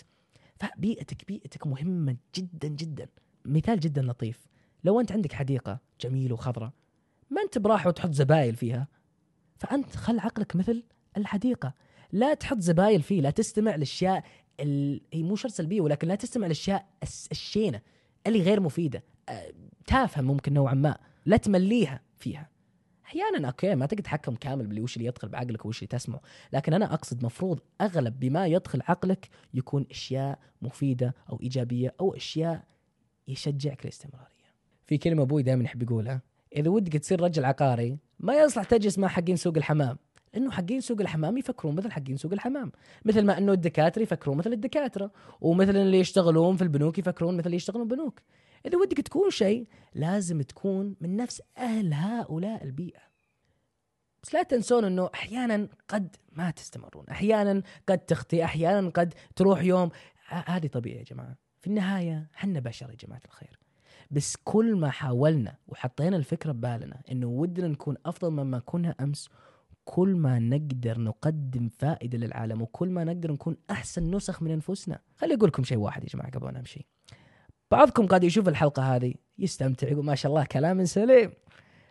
فبيئتك 0.60 1.26
بيئتك 1.28 1.66
مهمة 1.66 2.16
جدا 2.34 2.68
جدا. 2.68 3.08
مثال 3.44 3.80
جدا 3.80 4.02
لطيف. 4.02 4.46
لو 4.84 5.00
أنت 5.00 5.12
عندك 5.12 5.32
حديقة 5.32 5.78
جميلة 6.00 6.34
وخضراء 6.34 6.70
ما 7.30 7.42
أنت 7.42 7.58
براحة 7.58 7.88
وتحط 7.88 8.10
زبايل 8.10 8.56
فيها؟ 8.56 8.88
فأنت 9.56 9.96
خل 9.96 10.18
عقلك 10.18 10.56
مثل 10.56 10.82
الحديقة. 11.16 11.74
لا 12.12 12.34
تحط 12.34 12.58
زبايل 12.58 13.02
فيه 13.02 13.20
لا 13.20 13.30
تستمع 13.30 13.76
للأشياء. 13.76 14.24
هي 15.12 15.22
مو 15.22 15.36
شرط 15.36 15.52
سلبية 15.52 15.80
ولكن 15.80 16.08
لا 16.08 16.14
تستمع 16.14 16.46
للأشياء 16.46 16.86
الشينة 17.30 17.80
اللي 18.26 18.42
غير 18.42 18.60
مفيدة. 18.60 19.02
تافهة 19.86 20.22
ممكن 20.22 20.52
نوعا 20.52 20.74
ما. 20.74 20.98
لا 21.26 21.36
تمليها 21.36 22.00
فيها. 22.18 22.50
أحيانا 23.10 23.48
أوكي 23.48 23.74
ما 23.74 23.86
تقدر 23.86 24.02
تتحكم 24.02 24.34
كامل 24.34 24.66
باللي 24.66 24.80
وش 24.80 24.96
اللي 24.96 25.08
يدخل 25.08 25.28
بعقلك 25.28 25.66
وش 25.66 25.78
اللي 25.78 25.86
تسمعه. 25.86 26.20
لكن 26.52 26.74
أنا 26.74 26.94
أقصد 26.94 27.24
مفروض 27.24 27.60
أغلب 27.80 28.20
بما 28.20 28.46
يدخل 28.46 28.82
عقلك 28.88 29.28
يكون 29.54 29.86
أشياء 29.90 30.38
مفيدة 30.62 31.14
أو 31.30 31.40
إيجابية 31.42 31.94
أو 32.00 32.14
أشياء 32.14 32.64
يشجعك 33.28 33.80
للاستمرارية. 33.84 34.50
في 34.86 34.98
كلمة 34.98 35.22
أبوي 35.22 35.42
دائما 35.42 35.64
يحب 35.64 35.82
يقولها 35.82 36.22
إذا 36.56 36.70
ودك 36.70 36.92
تصير 36.92 37.20
رجل 37.20 37.44
عقاري 37.44 37.98
ما 38.20 38.34
يصلح 38.34 38.64
تجلس 38.64 38.98
مع 38.98 39.08
حقين 39.08 39.36
سوق 39.36 39.56
الحمام 39.56 39.96
لأنه 40.34 40.50
حقين 40.50 40.80
سوق 40.80 41.00
الحمام 41.00 41.38
يفكرون 41.38 41.76
مثل 41.76 41.92
حقين 41.92 42.16
سوق 42.16 42.32
الحمام. 42.32 42.72
مثل 43.04 43.24
ما 43.24 43.38
أنه 43.38 43.52
الدكاترة 43.52 44.02
يفكرون 44.02 44.36
مثل 44.36 44.52
الدكاترة 44.52 45.10
ومثل 45.40 45.76
اللي 45.76 45.98
يشتغلون 45.98 46.56
في 46.56 46.62
البنوك 46.62 46.98
يفكرون 46.98 47.36
مثل 47.36 47.46
اللي 47.46 47.56
يشتغلون 47.56 47.88
بنوك 47.88 48.20
إذا 48.66 48.78
ودك 48.78 48.96
تكون 48.96 49.30
شيء 49.30 49.66
لازم 49.94 50.42
تكون 50.42 50.96
من 51.00 51.16
نفس 51.16 51.42
أهل 51.58 51.94
هؤلاء 51.94 52.64
البيئة. 52.64 53.00
بس 54.22 54.34
لا 54.34 54.42
تنسون 54.42 54.84
إنه 54.84 55.10
أحيانا 55.14 55.68
قد 55.88 56.16
ما 56.32 56.50
تستمرون 56.50 57.04
أحيانا 57.10 57.62
قد 57.88 57.98
تخطي 57.98 58.44
أحيانا 58.44 58.88
قد 58.88 59.14
تروح 59.36 59.62
يوم. 59.62 59.90
هذه 60.28 60.66
طبيعي 60.66 60.98
يا 60.98 61.04
جماعة. 61.04 61.36
في 61.60 61.66
النهاية 61.66 62.30
حنا 62.32 62.60
بشر 62.60 62.90
يا 62.90 62.96
جماعة 62.96 63.22
الخير. 63.24 63.58
بس 64.10 64.36
كل 64.44 64.76
ما 64.76 64.90
حاولنا 64.90 65.56
وحطينا 65.68 66.16
الفكرة 66.16 66.52
ببالنا 66.52 67.02
إنه 67.10 67.26
ودنا 67.26 67.68
نكون 67.68 67.96
أفضل 68.06 68.30
مما 68.30 68.58
كنا 68.58 68.94
أمس 69.00 69.28
كل 69.84 70.14
ما 70.14 70.38
نقدر 70.38 71.00
نقدم 71.00 71.68
فائدة 71.68 72.18
للعالم 72.18 72.62
وكل 72.62 72.88
ما 72.88 73.04
نقدر 73.04 73.32
نكون 73.32 73.56
أحسن 73.70 74.14
نسخ 74.14 74.42
من 74.42 74.50
أنفسنا. 74.50 75.00
خلي 75.16 75.34
أقول 75.34 75.48
لكم 75.48 75.64
شيء 75.64 75.78
واحد 75.78 76.04
يا 76.04 76.08
جماعة 76.08 76.30
قبل 76.30 76.52
ما 76.52 76.58
امشي 76.58 76.86
بعضكم 77.70 78.06
قاعد 78.06 78.24
يشوف 78.24 78.48
الحلقة 78.48 78.96
هذه 78.96 79.14
يستمتع 79.38 79.88
يقول 79.88 80.04
ما 80.04 80.14
شاء 80.14 80.32
الله 80.32 80.44
كلام 80.44 80.84
سليم. 80.84 81.32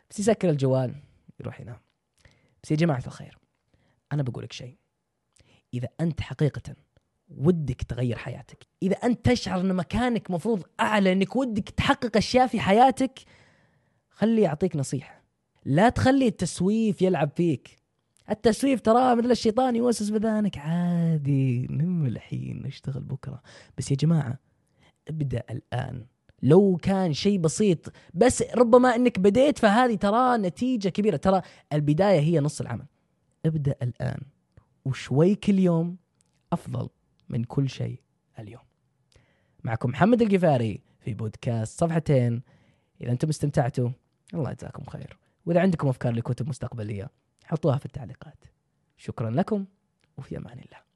بس 0.10 0.20
يسكر 0.20 0.50
الجوال 0.50 0.96
يروح 1.39 1.62
ينام. 1.62 1.78
بس 2.63 2.72
يا 2.72 2.76
جماعة 2.76 3.04
الخير 3.08 3.38
أنا 4.12 4.24
بقول 4.24 4.44
لك 4.44 4.54
شيء. 4.54 4.78
إذا 5.74 5.88
أنت 6.02 6.22
حقيقة 6.22 6.76
ودك 7.30 7.82
تغير 7.82 8.18
حياتك 8.18 8.68
إذا 8.84 8.96
أنت 8.96 9.26
تشعر 9.26 9.62
إن 9.62 9.76
مكانك 9.76 10.32
مفروض 10.32 10.63
أعلى 10.80 11.12
إنك 11.12 11.36
ودك 11.36 11.70
تحقق 11.70 12.18
أشياء 12.18 12.48
في 12.48 12.60
حياتك 12.60 13.20
خلي 14.10 14.42
يعطيك 14.42 14.76
نصيحة. 14.76 15.24
لا 15.65 15.89
تخلي 15.89 16.28
التسويف 16.28 17.02
يلعب 17.02 17.30
فيك. 17.36 17.80
التسويف 18.30 18.82
تراه 18.82 19.15
مثل 19.15 19.32
الشيطان 19.32 19.76
يوسوس 19.76 20.10
بذانك. 20.10 20.58
عادي 20.58 21.68
نم 21.70 22.06
الحين 22.06 22.62
نشتغل 22.62 23.04
بكرة. 23.04 23.42
بس 23.78 23.92
يا 23.92 23.96
جماعة 23.96 24.49
أبدأ 25.08 25.44
الآن. 25.50 26.06
لو 26.44 26.78
كان 26.82 27.14
شيء 27.14 27.40
بسيط 27.40 27.94
بس 28.14 28.42
ربما 28.42 28.96
إنك 28.96 29.20
بديت 29.20 29.58
فهذه 29.58 29.96
ترى 29.96 30.38
نتيجة 30.38 30.90
كبيرة. 30.90 31.18
ترى 31.18 31.42
البداية 31.74 32.20
هي 32.20 32.40
نص 32.40 32.62
العمل. 32.62 32.86
أبدأ 33.46 33.76
الآن. 33.82 34.22
وشوي 34.86 35.36
كل 35.36 35.60
يوم 35.60 35.98
أفضل 36.54 36.90
من 37.30 37.44
كل 37.44 37.70
شيء 37.70 38.00
اليوم. 38.40 38.64
معكم 39.64 39.90
محمد 39.90 40.22
القفاري 40.22 40.82
في 41.00 41.14
بودكاست 41.14 41.80
صفحتين. 41.80 42.42
إذا 43.02 43.12
أنتم 43.12 43.30
استمتعتوا 43.30 43.90
الله 44.34 44.52
يجزاكم 44.52 44.84
خير. 44.84 45.18
وإذا 45.46 45.62
عندكم 45.62 45.88
أفكار 45.88 46.14
لكتب 46.14 46.50
مستقبلية 46.50 47.10
حطوها 47.44 47.78
في 47.78 47.86
التعليقات. 47.86 48.46
شكرا 48.98 49.30
لكم 49.30 49.66
وفي 50.18 50.38
أمان 50.38 50.60
الله. 50.60 50.88